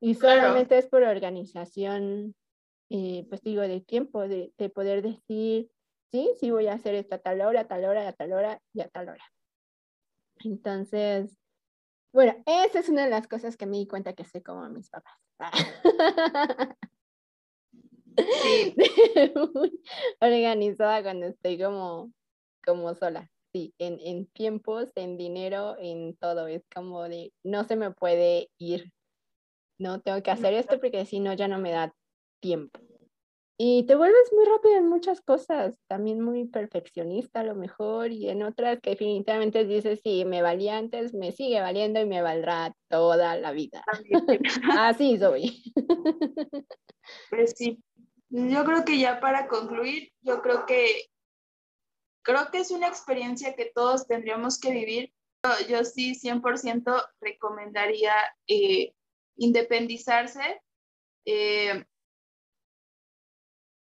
[0.00, 2.34] y solamente es por organización,
[2.90, 5.70] eh, pues digo, de tiempo, de, de, poder decir,
[6.10, 8.60] sí, sí voy a hacer esto a tal hora, a tal hora, a tal hora
[8.74, 9.24] y a tal hora.
[10.44, 11.38] Entonces,
[12.12, 14.90] Bueno, esa es una de las cosas que me di cuenta que soy como mis
[14.90, 15.14] papás.
[18.42, 18.74] Sí.
[20.20, 22.12] organizada cuando estoy como,
[22.64, 23.30] como sola.
[23.52, 26.46] Sí, en, en tiempos, en dinero, en todo.
[26.46, 28.92] Es como de, no se me puede ir.
[29.78, 31.94] No tengo que hacer esto porque si no ya no me da
[32.40, 32.80] tiempo.
[33.58, 38.28] Y te vuelves muy rápido en muchas cosas, también muy perfeccionista a lo mejor, y
[38.28, 42.74] en otras que definitivamente dices, sí, me valía antes, me sigue valiendo y me valdrá
[42.88, 43.84] toda la vida.
[44.78, 45.62] Así soy.
[47.30, 47.78] Pues sí,
[48.30, 51.11] yo creo que ya para concluir, yo creo que
[52.22, 55.12] creo que es una experiencia que todos tendríamos que vivir.
[55.68, 58.14] Yo, sí 100% recomendaría
[58.46, 58.94] eh,
[59.36, 60.62] independizarse,
[61.24, 61.84] eh,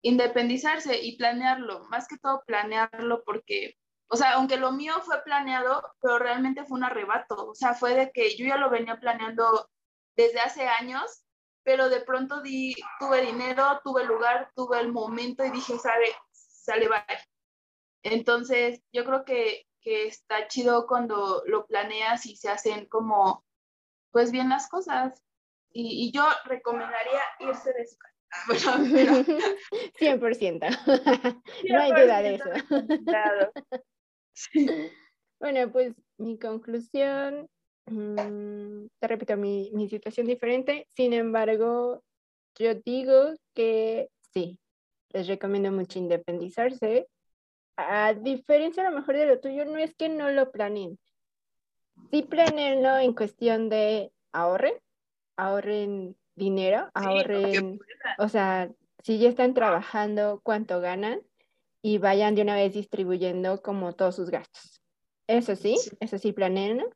[0.01, 5.83] independizarse y planearlo, más que todo planearlo porque, o sea, aunque lo mío fue planeado,
[6.01, 9.69] pero realmente fue un arrebato, o sea, fue de que yo ya lo venía planeando
[10.15, 11.25] desde hace años
[11.65, 16.87] pero de pronto di, tuve dinero, tuve lugar, tuve el momento y dije, sale, sale,
[16.87, 17.34] bye.
[18.05, 23.43] Entonces, yo creo que, que está chido cuando lo planeas y se hacen como,
[24.11, 25.21] pues bien las cosas.
[25.71, 28.77] Y, y yo recomendaría irse de su casa.
[28.87, 29.23] Bueno,
[29.99, 30.67] 100%.
[31.69, 32.49] no hay duda de eso.
[33.05, 33.51] Claro.
[35.39, 37.49] Bueno, pues mi conclusión
[37.87, 40.87] Mm, te repito, mi, mi situación diferente.
[40.95, 42.01] Sin embargo,
[42.57, 44.57] yo digo que sí,
[45.11, 47.07] les recomiendo mucho independizarse.
[47.77, 50.97] A diferencia a lo mejor de lo tuyo, no es que no lo planeen.
[52.11, 54.75] Sí planeenlo en cuestión de ahorren,
[55.37, 57.79] ahorren dinero, ahorren,
[58.17, 58.69] o sea,
[59.03, 61.21] si ya están trabajando, cuánto ganan
[61.81, 64.81] y vayan de una vez distribuyendo como todos sus gastos.
[65.27, 66.89] Eso sí, eso sí, planeenlo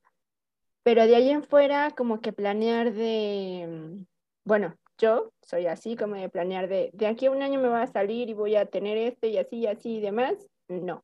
[0.83, 4.05] pero de ahí en fuera, como que planear de,
[4.43, 7.83] bueno, yo soy así, como de planear de, de aquí a un año me va
[7.83, 10.33] a salir y voy a tener este y así y así y demás.
[10.69, 11.03] No.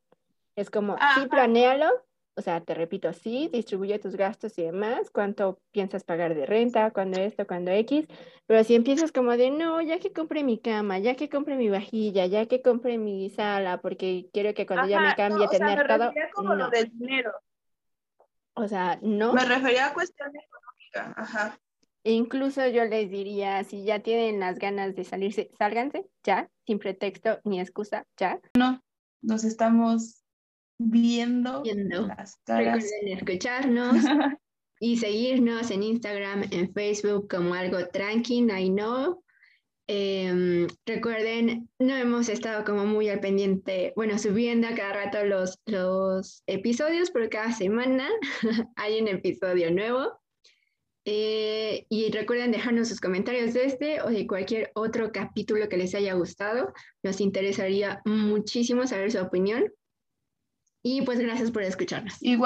[0.56, 1.90] Es como, sí, planéalo,
[2.38, 6.92] o sea, te repito, sí, distribuye tus gastos y demás, cuánto piensas pagar de renta,
[6.92, 8.08] cuándo esto, cuándo X,
[8.46, 11.70] pero si empiezas como de, no, ya que compré mi cama, ya que compré mi
[11.70, 16.14] vajilla, ya que compré mi sala, porque quiero que cuando ya me cambie tener todo.
[16.34, 17.34] Como lo del dinero.
[18.54, 19.34] O sea, no.
[19.34, 21.60] Me refería a cuestión económica, ajá.
[22.06, 26.80] E incluso yo les diría, si ya tienen las ganas de salirse, sálganse, ya, sin
[26.80, 28.40] pretexto ni excusa, ya.
[28.56, 28.82] No,
[29.22, 30.24] nos estamos
[30.78, 32.08] viendo, viendo.
[32.08, 32.84] las caras.
[32.84, 33.96] Recuerden escucharnos
[34.80, 39.22] y seguirnos en Instagram, en Facebook como algo tranqui, I know.
[39.88, 45.60] Em, recuerden, no hemos estado como muy al pendiente, bueno, subiendo a cada rato los,
[45.68, 48.10] los episodios, pero cada semana
[48.76, 50.20] hay un episodio nuevo.
[51.08, 55.94] Eh, y recuerden dejarnos sus comentarios de este o de cualquier otro capítulo que les
[55.94, 56.74] haya gustado.
[57.04, 59.72] Nos interesaría muchísimo saber su opinión.
[60.84, 62.18] Y pues gracias por escucharnos.
[62.22, 62.44] Igual.